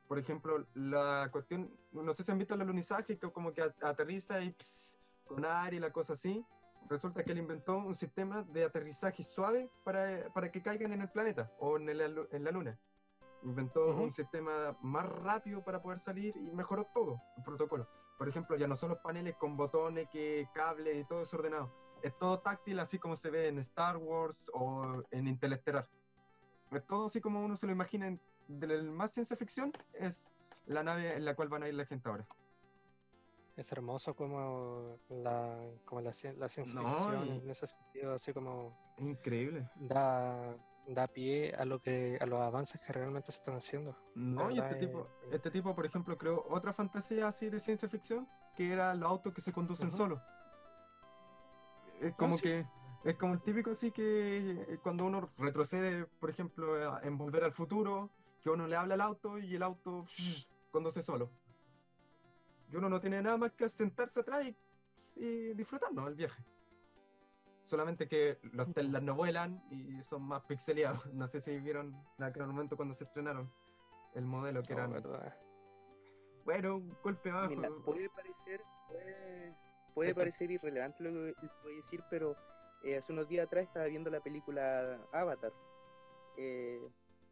Por 0.08 0.20
ejemplo, 0.20 0.66
la 0.74 1.30
cuestión, 1.32 1.72
no 1.94 2.14
sé 2.14 2.24
si 2.24 2.32
han 2.32 2.38
visto 2.38 2.54
el 2.54 2.62
alunizaje, 2.62 3.18
que 3.18 3.32
como 3.32 3.54
que 3.54 3.62
aterriza 3.62 4.42
y 4.42 4.52
ps, 4.52 5.00
con 5.26 5.46
aire 5.46 5.78
y 5.78 5.80
la 5.80 5.94
cosa 5.94 6.14
así. 6.14 6.46
Resulta 6.90 7.24
que 7.24 7.32
él 7.32 7.38
inventó 7.40 7.78
un 7.78 7.96
sistema 7.96 8.44
de 8.44 8.66
aterrizaje 8.66 9.24
suave 9.24 9.70
para, 9.84 10.30
para 10.34 10.52
que 10.52 10.62
caigan 10.62 10.92
en 10.94 11.02
el 11.02 11.10
planeta 11.10 11.52
o 11.60 11.78
en, 11.78 11.90
el- 11.90 12.28
en 12.32 12.44
la 12.44 12.52
luna. 12.52 12.80
Inventó 13.44 13.88
Ujú. 13.88 14.04
un 14.04 14.12
sistema 14.12 14.78
más 14.82 15.06
rápido 15.06 15.64
para 15.64 15.82
poder 15.82 16.00
salir 16.00 16.36
y 16.38 16.52
mejoró 16.52 16.86
todo 16.94 17.22
el 17.38 17.44
protocolo. 17.44 17.88
Por 18.18 18.30
ejemplo, 18.30 18.56
ya 18.56 18.68
no 18.68 18.76
son 18.76 18.90
los 18.90 19.00
paneles 19.00 19.36
con 19.36 19.58
botones, 19.58 20.08
que 20.10 20.48
cables 20.54 20.98
y 20.98 21.06
todo 21.06 21.20
desordenado. 21.20 21.74
Es 22.02 22.18
todo 22.18 22.40
táctil, 22.40 22.80
así 22.80 23.00
como 23.00 23.16
se 23.16 23.30
ve 23.30 23.48
en 23.48 23.60
Star 23.60 23.98
Wars 23.98 24.50
o 24.54 25.04
en 25.12 25.28
Interestelar. 25.28 25.88
Es 26.72 26.86
todo 26.86 27.06
así 27.08 27.22
como 27.22 27.44
uno 27.44 27.56
se 27.56 27.66
lo 27.66 27.72
imagina 27.72 28.08
en, 28.08 28.22
del 28.48 28.84
más 28.92 29.12
ciencia 29.12 29.36
ficción, 29.38 29.72
es 29.94 30.26
la 30.66 30.84
nave 30.84 31.16
en 31.16 31.26
la 31.26 31.36
cual 31.36 31.50
van 31.50 31.64
a 31.64 31.68
ir 31.68 31.74
la 31.76 31.86
gente 31.86 32.08
ahora. 32.10 32.26
Es 33.56 33.72
hermoso 33.72 34.16
como 34.16 34.98
la, 35.10 35.60
como 35.86 36.02
la, 36.02 36.10
cien- 36.12 36.36
la 36.38 36.50
ciencia 36.50 36.82
No, 36.82 36.90
ficción 36.90 37.30
en 37.30 37.50
ese 37.50 37.68
sentido, 37.68 38.14
así 38.14 38.34
como 38.34 38.76
increíble. 38.98 39.70
da, 39.76 40.58
da 40.88 41.08
pie 41.08 41.54
a 41.56 41.64
lo 41.64 41.80
que 41.80 42.18
a 42.20 42.26
los 42.26 42.42
avances 42.42 42.82
que 42.82 42.92
realmente 42.92 43.32
se 43.32 43.38
están 43.38 43.56
haciendo. 43.56 43.96
No, 44.16 44.50
y 44.50 44.58
este 44.58 44.74
es- 44.74 44.80
tipo, 44.80 45.08
este 45.32 45.52
tipo, 45.52 45.76
por 45.76 45.86
ejemplo, 45.86 46.18
creó 46.18 46.44
otra 46.50 46.74
fantasía 46.74 47.28
así 47.28 47.50
de 47.52 47.60
ciencia 47.60 47.88
ficción, 47.88 48.28
que 48.56 48.72
era 48.74 48.96
los 48.96 49.08
autos 49.08 49.34
que 49.34 49.42
se 49.42 49.54
conducen 49.54 49.90
Ujú. 49.90 49.98
solos. 49.98 50.22
Es 52.02 52.16
como 52.16 52.34
Ah, 52.34 52.38
sí. 52.38 52.44
que, 52.44 52.66
es 53.04 53.18
como 53.18 53.34
el 53.36 53.42
típico 53.44 53.70
así 53.72 53.92
que 53.92 54.52
eh, 54.68 54.80
cuando 54.82 55.06
uno 55.06 55.30
retrocede, 55.38 56.08
por 56.20 56.32
ejemplo, 56.32 57.00
en 57.04 57.18
Volver 57.20 57.44
al 57.44 57.54
Futuro, 57.54 58.10
que 58.42 58.50
uno 58.50 58.68
le 58.68 58.76
habla 58.76 58.96
al 58.96 59.02
auto 59.02 59.38
y 59.38 59.56
el 59.56 59.62
auto 59.64 60.06
conduce 60.72 61.04
solo. 61.04 61.30
Y 62.74 62.76
uno 62.76 62.90
no 62.90 63.00
tiene 63.00 63.22
nada 63.22 63.38
más 63.38 63.52
que 63.52 63.70
sentarse 63.70 64.22
atrás 64.22 64.48
y, 64.48 64.56
y 65.24 65.54
disfrutar, 65.54 65.94
¿no? 65.94 66.08
El 66.08 66.16
viaje. 66.16 66.42
Solamente 67.66 68.08
que 68.08 68.40
los 68.42 68.66
Ujú. 68.68 68.74
Teslas 68.74 69.04
no 69.04 69.14
vuelan 69.14 69.62
y 69.70 70.02
son 70.02 70.24
más 70.24 70.42
pixeleados. 70.46 71.06
No 71.14 71.28
sé 71.28 71.40
si 71.40 71.60
vieron 71.60 71.96
en 72.18 72.24
aquel 72.24 72.48
momento 72.48 72.76
cuando 72.76 72.96
se 72.96 73.04
estrenaron 73.04 73.48
el 74.16 74.26
modelo 74.26 74.64
que 74.64 74.74
eran 74.74 74.92
verdad. 74.92 75.36
bueno, 76.46 76.78
un 76.78 76.98
golpe 77.04 77.30
abajo. 77.30 77.50
Mira, 77.56 77.70
puede 77.86 78.10
parecer, 78.10 78.62
puede, 78.88 79.56
puede 79.94 80.10
Esto- 80.10 80.20
parecer 80.22 80.52
irrelevante 80.52 81.04
lo 81.04 81.12
que 81.12 81.36
voy 81.64 81.74
a 81.74 81.76
decir, 81.84 82.04
pero 82.10 82.36
eh, 82.84 82.98
hace 82.98 83.14
unos 83.14 83.28
días 83.30 83.46
atrás 83.46 83.66
estaba 83.66 83.86
viendo 83.86 84.10
la 84.10 84.20
película 84.20 85.00
Avatar. 85.12 85.54
eh, 86.38 86.90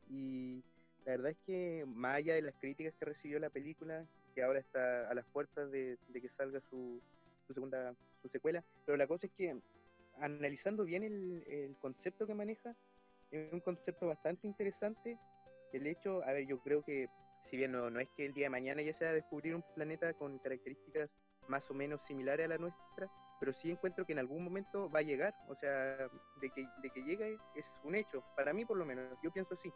y 0.08 0.64
la 1.06 1.14
verdad 1.14 1.32
es 1.32 1.38
que 1.48 1.84
más 1.88 2.16
allá 2.18 2.36
de 2.36 2.42
las 2.44 2.56
críticas 2.60 2.94
que 2.96 3.06
recibió 3.06 3.40
la 3.40 3.50
película, 3.50 4.06
que 4.32 4.44
ahora 4.44 4.60
está 4.60 5.10
a 5.10 5.14
las 5.14 5.26
puertas 5.26 5.72
de, 5.72 5.98
que 6.14 6.30
salga 6.30 6.60
su, 6.70 7.02
su 7.48 7.54
segunda 7.54 7.94
su 8.22 8.30
secuela, 8.30 8.64
pero 8.86 8.98
la 8.98 9.08
cosa 9.08 9.28
es 9.28 9.34
que 9.34 9.56
analizando 10.20 10.86
bien 10.86 11.04
el, 11.04 11.44
el 11.48 11.76
concepto 11.78 12.28
que 12.28 12.34
maneja, 12.34 12.76
es 13.32 13.52
un 13.52 13.62
concepto 13.62 14.08
bastante 14.08 14.46
interesante. 14.46 15.18
El 15.72 15.88
hecho, 15.88 16.22
a 16.24 16.34
ver, 16.34 16.46
yo 16.46 16.60
creo 16.60 16.84
que 16.84 17.08
si 17.44 17.58
bien 17.58 17.72
no, 17.72 17.90
no 17.90 18.00
es 18.00 18.10
que 18.10 18.26
el 18.26 18.34
día 18.34 18.46
de 18.46 18.50
mañana 18.50 18.82
ya 18.82 18.94
sea 18.94 19.14
descubrir 19.14 19.56
un 19.56 19.64
planeta 19.74 20.14
con 20.14 20.38
características 20.40 21.10
más 21.48 21.70
o 21.72 21.74
menos 21.74 22.02
similares 22.08 22.46
a 22.46 22.50
la 22.50 22.58
nuestra, 22.58 23.10
pero 23.40 23.54
sí 23.54 23.72
encuentro 23.72 24.06
que 24.06 24.14
en 24.14 24.20
algún 24.20 24.44
momento 24.44 24.90
va 24.90 25.00
a 25.00 25.04
llegar, 25.04 25.34
o 25.48 25.56
sea, 25.56 25.98
de 26.40 26.50
que, 26.54 26.68
de 26.82 26.90
que 26.92 27.04
llegue 27.04 27.38
es 27.56 27.66
un 27.84 27.96
hecho, 27.96 28.24
para 28.36 28.54
mí 28.54 28.66
por 28.66 28.78
lo 28.78 28.86
menos, 28.86 29.18
yo 29.24 29.32
pienso 29.32 29.56
así. 29.56 29.72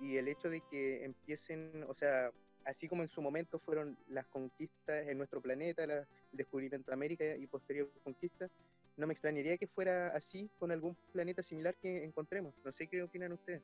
Y 0.00 0.16
el 0.16 0.28
hecho 0.28 0.48
de 0.48 0.62
que 0.62 1.04
empiecen, 1.04 1.84
o 1.88 1.94
sea, 1.94 2.32
así 2.64 2.88
como 2.88 3.02
en 3.02 3.08
su 3.08 3.20
momento 3.22 3.58
fueron 3.58 3.96
las 4.08 4.26
conquistas 4.26 5.06
en 5.08 5.18
nuestro 5.18 5.40
planeta, 5.40 5.86
la- 5.86 5.98
el 6.00 6.06
descubrimiento 6.32 6.90
de 6.90 6.94
América 6.94 7.24
y 7.36 7.46
posterior 7.46 7.90
conquistas, 8.04 8.50
no 8.96 9.06
me 9.06 9.12
extrañaría 9.14 9.56
que 9.56 9.66
fuera 9.66 10.08
así 10.14 10.50
con 10.58 10.70
algún 10.72 10.94
planeta 11.12 11.42
similar 11.42 11.74
que 11.76 12.04
encontremos. 12.04 12.54
No 12.64 12.72
sé 12.72 12.86
qué 12.86 13.02
opinan 13.02 13.32
ustedes. 13.32 13.62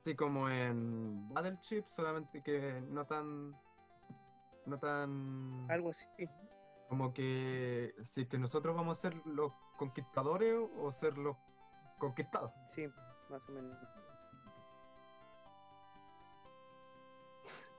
Así 0.00 0.14
como 0.14 0.48
en 0.50 1.28
Battleship, 1.32 1.84
solamente 1.88 2.42
que 2.42 2.82
no 2.90 3.06
tan. 3.06 3.54
No 4.66 4.78
tan. 4.78 5.66
Algo 5.70 5.90
así. 5.90 6.06
Como 6.88 7.12
que 7.14 7.94
si 8.02 8.26
que 8.26 8.38
nosotros 8.38 8.74
vamos 8.76 8.98
a 8.98 9.00
ser 9.00 9.14
los 9.26 9.52
conquistadores 9.78 10.54
o 10.78 10.92
ser 10.92 11.16
los 11.16 11.36
conquistados. 11.98 12.52
Sí, 12.74 12.86
más 13.30 13.48
o 13.48 13.52
menos. 13.52 13.78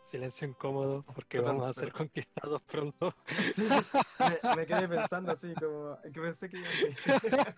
Silencio 0.05 0.47
incómodo 0.47 1.03
porque 1.15 1.39
vamos 1.39 1.67
a 1.67 1.73
ser 1.73 1.91
conquistados 1.91 2.61
pronto. 2.61 3.13
Sí, 3.25 3.67
me, 4.19 4.55
me 4.55 4.65
quedé 4.67 4.87
pensando 4.87 5.31
así, 5.31 5.53
como 5.55 5.97
que 6.03 6.21
pensé 6.21 6.49
que. 6.49 6.61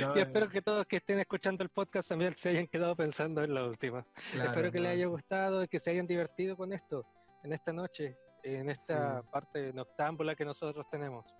No, 0.00 0.14
y 0.14 0.18
eh, 0.18 0.22
espero 0.22 0.48
que 0.48 0.62
todos 0.62 0.86
que 0.86 0.96
estén 0.96 1.18
escuchando 1.18 1.62
el 1.62 1.68
podcast 1.68 2.08
también 2.08 2.34
se 2.36 2.50
hayan 2.50 2.66
quedado 2.66 2.94
pensando 2.96 3.42
en 3.42 3.52
la 3.54 3.64
última. 3.64 4.06
claro, 4.32 4.50
espero 4.50 4.72
que 4.72 4.80
les 4.80 4.92
haya 4.92 5.06
gustado 5.06 5.62
y 5.64 5.68
que 5.68 5.78
se 5.78 5.90
hayan 5.90 6.06
divertido 6.06 6.56
con 6.56 6.72
esto 6.72 7.04
en 7.42 7.52
esta 7.52 7.72
noche, 7.72 8.16
en 8.42 8.70
esta 8.70 9.20
Sí. 9.20 9.28
parte 9.30 9.72
noctámbula 9.74 10.34
que 10.34 10.44
nosotros 10.44 10.88
tenemos. 10.90 11.34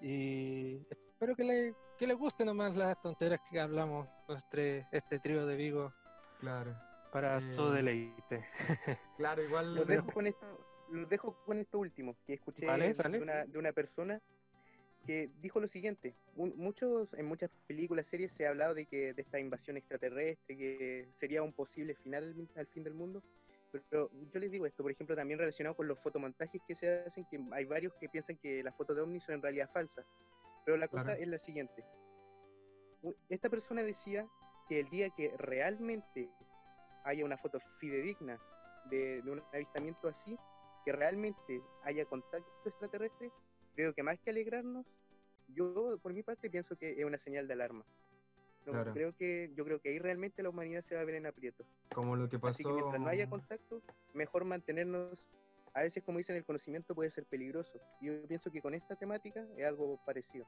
Y 0.00 0.76
espero 0.90 1.34
que, 1.34 1.44
le- 1.44 1.74
que 1.98 2.06
les 2.06 2.16
guste 2.16 2.44
nomás 2.44 2.74
las 2.76 3.00
tonteras 3.02 3.40
que 3.50 3.60
hablamos, 3.60 4.08
este, 4.28 4.86
este 4.92 5.18
trío 5.18 5.44
de 5.46 5.56
Vigo, 5.56 5.92
Claro, 6.40 6.74
para 7.10 7.40
su 7.40 7.72
Eh, 7.72 7.76
deleite. 7.76 8.44
claro, 9.16 9.42
igual. 9.42 9.74
Los 9.74 9.86
dejo 9.86 10.12
con 10.12 10.26
esto, 10.26 10.46
los 10.90 11.08
dejo 11.08 11.36
con 11.44 11.58
esto 11.58 11.78
último, 11.78 12.16
que 12.26 12.34
escuché 12.34 12.66
Vale, 12.66 12.94
de, 12.94 13.18
una, 13.20 13.44
de 13.46 13.58
una 13.58 13.72
persona 13.72 14.20
que 15.06 15.30
dijo 15.40 15.58
lo 15.60 15.68
siguiente, 15.68 16.14
un- 16.36 16.54
muchos, 16.56 17.12
en 17.14 17.24
muchas 17.26 17.50
películas, 17.66 18.06
series 18.10 18.30
se 18.32 18.46
ha 18.46 18.50
hablado 18.50 18.74
de 18.74 18.84
que 18.86 19.14
de 19.14 19.22
esta 19.22 19.38
invasión 19.40 19.76
extraterrestre, 19.78 20.56
que 20.56 21.08
sería 21.18 21.42
un 21.42 21.52
posible 21.54 21.94
final 21.94 22.24
al, 22.24 22.48
al 22.60 22.66
fin 22.66 22.84
del 22.84 22.92
mundo, 22.94 23.22
pero 23.90 24.10
yo 24.32 24.40
les 24.40 24.50
digo 24.50 24.66
esto, 24.66 24.82
por 24.82 24.92
ejemplo, 24.92 25.16
también 25.16 25.38
relacionado 25.38 25.76
con 25.76 25.88
los 25.88 25.98
fotomontajes 26.00 26.60
que 26.66 26.74
se 26.74 27.00
hacen, 27.06 27.24
que 27.30 27.38
hay 27.52 27.64
varios 27.64 27.94
que 27.94 28.08
piensan 28.10 28.36
que 28.36 28.62
las 28.62 28.74
fotos 28.76 28.96
de 28.96 29.02
ovnis 29.02 29.22
son 29.24 29.36
en 29.36 29.42
realidad 29.42 29.70
falsas, 29.72 30.04
pero 30.66 30.76
la 30.76 30.88
cosa 30.88 31.04
Claro. 31.04 31.20
es 31.22 31.28
la 31.28 31.38
siguiente, 31.38 31.84
esta 33.30 33.48
persona 33.48 33.82
decía 33.82 34.26
que 34.68 34.80
el 34.80 34.90
día 34.90 35.08
que 35.10 35.34
realmente 35.38 36.28
haya 37.08 37.24
una 37.24 37.38
foto 37.38 37.58
fidedigna 37.78 38.38
de, 38.90 39.22
de 39.22 39.30
un 39.30 39.42
avistamiento 39.52 40.08
así, 40.08 40.36
que 40.84 40.92
realmente 40.92 41.62
haya 41.82 42.04
contacto 42.06 42.68
extraterrestre, 42.68 43.30
creo 43.74 43.94
que 43.94 44.02
más 44.02 44.18
que 44.20 44.30
alegrarnos, 44.30 44.86
yo 45.48 45.98
por 46.02 46.12
mi 46.12 46.22
parte 46.22 46.50
pienso 46.50 46.76
que 46.76 46.92
es 47.00 47.04
una 47.04 47.18
señal 47.18 47.46
de 47.48 47.54
alarma. 47.54 47.84
No, 48.66 48.72
Claro. 48.72 48.92
creo 48.92 49.16
que, 49.16 49.50
yo 49.56 49.64
creo 49.64 49.80
que 49.80 49.88
ahí 49.88 49.98
realmente 49.98 50.42
la 50.42 50.50
humanidad 50.50 50.84
se 50.84 50.94
va 50.94 51.00
a 51.00 51.04
ver 51.04 51.14
en 51.14 51.26
aprietos. 51.26 51.66
Como 51.94 52.16
lo 52.16 52.28
que 52.28 52.38
pasó. 52.38 52.50
Así 52.50 52.64
que 52.64 52.72
mientras 52.72 53.00
no 53.00 53.08
haya 53.08 53.28
contacto, 53.30 53.80
mejor 54.12 54.44
mantenernos, 54.44 55.26
a 55.72 55.82
veces 55.82 56.04
como 56.04 56.18
dicen, 56.18 56.36
el 56.36 56.44
conocimiento 56.44 56.94
puede 56.94 57.10
ser 57.10 57.24
peligroso. 57.24 57.80
Y 58.02 58.06
yo 58.06 58.26
pienso 58.26 58.50
que 58.50 58.60
con 58.60 58.74
esta 58.74 58.94
temática 58.96 59.46
es 59.56 59.64
algo 59.64 59.98
parecido. 60.04 60.46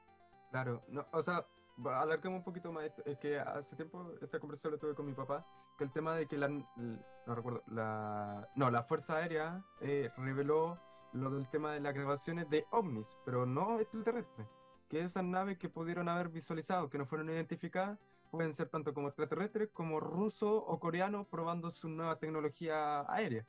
Claro, 0.51 0.83
no, 0.89 1.07
o 1.11 1.23
sea, 1.23 1.45
alarguemos 1.85 2.39
un 2.39 2.43
poquito 2.43 2.71
más. 2.71 2.91
Es 3.05 3.17
que 3.19 3.39
hace 3.39 3.75
tiempo 3.75 4.11
esta 4.21 4.39
conversación 4.39 4.73
la 4.73 4.79
tuve 4.79 4.95
con 4.95 5.05
mi 5.05 5.13
papá, 5.13 5.45
que 5.77 5.83
el 5.83 5.91
tema 5.91 6.15
de 6.15 6.27
que 6.27 6.37
la, 6.37 6.47
no 6.47 7.35
recuerdo, 7.35 7.63
la, 7.67 8.47
no, 8.55 8.69
la 8.69 8.83
Fuerza 8.83 9.17
Aérea 9.17 9.63
eh, 9.81 10.09
reveló 10.17 10.79
lo 11.13 11.29
del 11.31 11.47
tema 11.49 11.73
de 11.73 11.79
las 11.79 11.93
grabaciones 11.93 12.49
de 12.49 12.65
ovnis, 12.71 13.07
pero 13.25 13.45
no 13.45 13.79
extraterrestres. 13.79 14.47
Que 14.89 15.01
esas 15.01 15.23
naves 15.23 15.57
que 15.57 15.69
pudieron 15.69 16.09
haber 16.09 16.29
visualizado, 16.29 16.89
que 16.89 16.97
no 16.97 17.05
fueron 17.05 17.29
identificadas, 17.29 17.97
pueden 18.29 18.53
ser 18.53 18.69
tanto 18.69 18.93
como 18.93 19.07
extraterrestres 19.07 19.69
como 19.73 19.99
rusos 19.99 20.63
o 20.65 20.79
coreanos 20.79 21.27
probando 21.27 21.69
su 21.69 21.89
nueva 21.89 22.17
tecnología 22.17 23.05
aérea. 23.11 23.45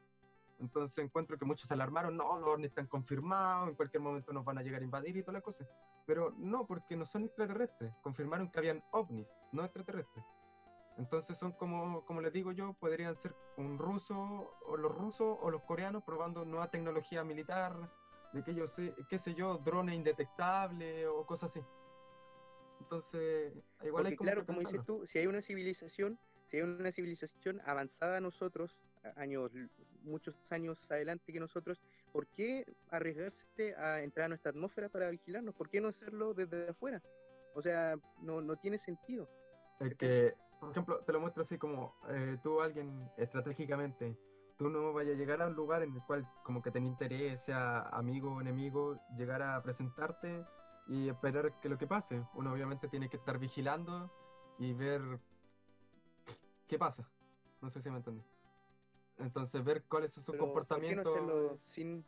Entonces 0.60 0.98
encuentro 0.98 1.38
que 1.38 1.44
muchos 1.44 1.66
se 1.66 1.74
alarmaron, 1.74 2.16
no, 2.16 2.38
los 2.38 2.48
ovnis 2.48 2.68
están 2.68 2.86
confirmados, 2.86 3.68
en 3.68 3.74
cualquier 3.74 4.02
momento 4.02 4.32
nos 4.32 4.44
van 4.44 4.58
a 4.58 4.62
llegar 4.62 4.80
a 4.80 4.84
invadir 4.84 5.16
y 5.16 5.22
toda 5.22 5.34
la 5.34 5.40
cosa. 5.40 5.66
Pero 6.06 6.32
no, 6.38 6.66
porque 6.66 6.96
no 6.96 7.04
son 7.04 7.24
extraterrestres. 7.24 7.92
Confirmaron 8.02 8.50
que 8.50 8.58
habían 8.58 8.82
ovnis, 8.92 9.26
no 9.52 9.64
extraterrestres. 9.64 10.24
Entonces 10.98 11.38
son 11.38 11.52
como, 11.52 12.04
como 12.04 12.20
les 12.20 12.32
digo 12.32 12.52
yo, 12.52 12.74
podrían 12.74 13.14
ser 13.14 13.34
un 13.56 13.78
ruso, 13.78 14.54
o 14.66 14.76
los 14.76 14.94
rusos 14.94 15.38
o 15.40 15.50
los 15.50 15.62
coreanos 15.62 16.02
probando 16.04 16.44
nueva 16.44 16.70
tecnología 16.70 17.24
militar, 17.24 17.74
de 18.32 18.42
que 18.42 18.54
yo 18.54 18.66
sé, 18.66 18.94
qué 19.08 19.18
sé 19.18 19.34
yo, 19.34 19.58
drones 19.58 19.94
indetectables 19.94 21.06
o 21.06 21.26
cosas 21.26 21.50
así. 21.50 21.64
Entonces, 22.80 23.52
igual 23.82 24.06
hay 24.06 24.12
Porque 24.12 24.16
como 24.16 24.30
claro, 24.30 24.46
como 24.46 24.60
dices 24.60 24.84
tú, 24.84 25.06
si 25.06 25.18
hay 25.18 25.26
una 25.26 25.40
civilización, 25.40 26.18
si 26.46 26.56
hay 26.58 26.62
una 26.62 26.92
civilización 26.92 27.60
avanzada 27.64 28.18
a 28.18 28.20
nosotros, 28.20 28.76
años, 29.16 29.50
muchos 30.04 30.34
años 30.50 30.78
adelante 30.90 31.32
que 31.32 31.40
nosotros, 31.40 31.78
¿por 32.12 32.26
qué 32.28 32.64
arriesgarse 32.90 33.74
a 33.76 34.02
entrar 34.02 34.26
a 34.26 34.28
nuestra 34.28 34.50
atmósfera 34.50 34.88
para 34.88 35.10
vigilarnos? 35.10 35.54
¿Por 35.54 35.68
qué 35.68 35.80
no 35.80 35.88
hacerlo 35.88 36.34
desde 36.34 36.68
afuera? 36.68 37.02
O 37.54 37.62
sea, 37.62 37.96
no, 38.20 38.40
no 38.40 38.56
tiene 38.56 38.78
sentido. 38.78 39.28
El 39.80 39.96
que, 39.96 40.34
por 40.60 40.70
ejemplo, 40.70 41.00
te 41.00 41.12
lo 41.12 41.20
muestro 41.20 41.42
así 41.42 41.58
como 41.58 41.94
eh, 42.08 42.38
tú, 42.42 42.60
alguien 42.60 43.10
estratégicamente, 43.16 44.16
tú 44.56 44.68
no 44.68 44.92
vayas 44.92 45.14
a 45.14 45.18
llegar 45.18 45.42
a 45.42 45.48
un 45.48 45.54
lugar 45.54 45.82
en 45.82 45.94
el 45.94 46.02
cual 46.02 46.26
como 46.44 46.62
que 46.62 46.70
te 46.70 46.78
interés, 46.78 47.42
sea 47.42 47.80
amigo 47.88 48.34
o 48.34 48.40
enemigo, 48.40 49.00
llegar 49.16 49.42
a 49.42 49.62
presentarte 49.62 50.44
y 50.86 51.08
esperar 51.08 51.58
que 51.60 51.68
lo 51.68 51.78
que 51.78 51.86
pase. 51.86 52.22
Uno 52.34 52.52
obviamente 52.52 52.88
tiene 52.88 53.08
que 53.08 53.16
estar 53.16 53.38
vigilando 53.38 54.10
y 54.58 54.72
ver 54.72 55.02
qué 56.68 56.78
pasa. 56.78 57.08
No 57.60 57.70
sé 57.70 57.80
si 57.80 57.90
me 57.90 57.98
entendí. 57.98 58.22
Entonces, 59.18 59.62
ver 59.64 59.82
cuál 59.84 60.04
es 60.04 60.12
su 60.12 60.20
Pero, 60.32 60.52
¿por 60.52 60.66
qué 60.66 60.72
no 60.96 61.02
comportamiento. 61.02 61.10
hacerlo 61.10 61.58
sin 61.66 62.04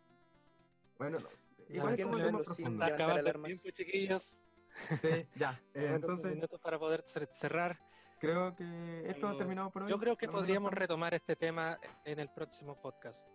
Bueno, 0.99 1.19
no, 1.21 1.29
¿Y 1.69 1.77
igual 1.77 1.95
es 1.99 2.05
como 2.07 2.19
no 2.19 2.25
un 2.25 2.27
tema 2.27 2.43
profundo. 2.43 2.85
Acabando 2.85 3.31
el 3.31 3.43
tiempo, 3.43 3.71
chiquillos. 3.71 4.37
Sí, 4.75 5.27
ya. 5.37 5.61
eh, 5.75 5.91
entonces, 5.95 6.37
para 6.63 6.79
poder 6.79 7.05
cer- 7.05 7.29
cerrar. 7.33 7.79
creo 8.19 8.55
que 8.57 9.09
esto 9.09 9.29
ha 9.29 9.37
terminado 9.37 9.71
por 9.71 9.83
hoy. 9.85 9.91
Yo 9.91 9.99
creo 9.99 10.17
que 10.17 10.27
¿Alguna 10.27 10.41
podríamos 10.41 10.73
retomar 10.73 11.15
este 11.15 11.37
tema 11.37 11.79
en 12.05 12.19
el 12.19 12.29
próximo 12.31 12.81
podcast. 12.81 13.29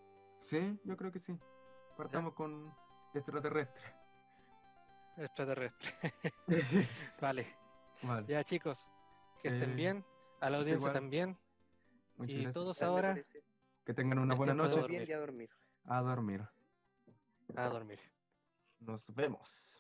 Sí, 0.44 0.78
yo 0.84 0.98
creo 0.98 1.12
que 1.12 1.20
sí. 1.20 1.38
Partamos 1.96 2.34
con 2.34 2.74
extraterrestre. 3.14 3.82
Extraterrestre. 5.18 5.90
vale. 7.22 7.46
vale. 8.04 8.26
Ya 8.28 8.44
chicos, 8.44 8.88
que 9.42 9.50
estén 9.50 9.72
Eh, 9.72 9.76
bien. 9.76 10.06
A 10.42 10.50
la 10.50 10.58
audiencia 10.58 10.80
igual. 10.88 10.94
también. 10.94 11.38
Muchas 12.16 12.32
Y 12.32 12.36
gracias. 12.36 12.54
todos 12.54 12.82
ahora. 12.82 13.16
Que 13.86 13.94
tengan 13.94 14.20
una 14.20 14.34
es 14.34 14.38
buena 14.38 14.54
noche. 14.54 14.80
dormir. 14.80 15.00
bien 15.00 15.10
y 15.10 15.14
a 15.14 15.20
dormir. 15.20 15.50
A 15.86 16.02
dormir. 16.02 16.48
a 17.56 17.70
dormir. 17.70 18.00
Nos 18.80 19.14
vemos. 19.14 19.79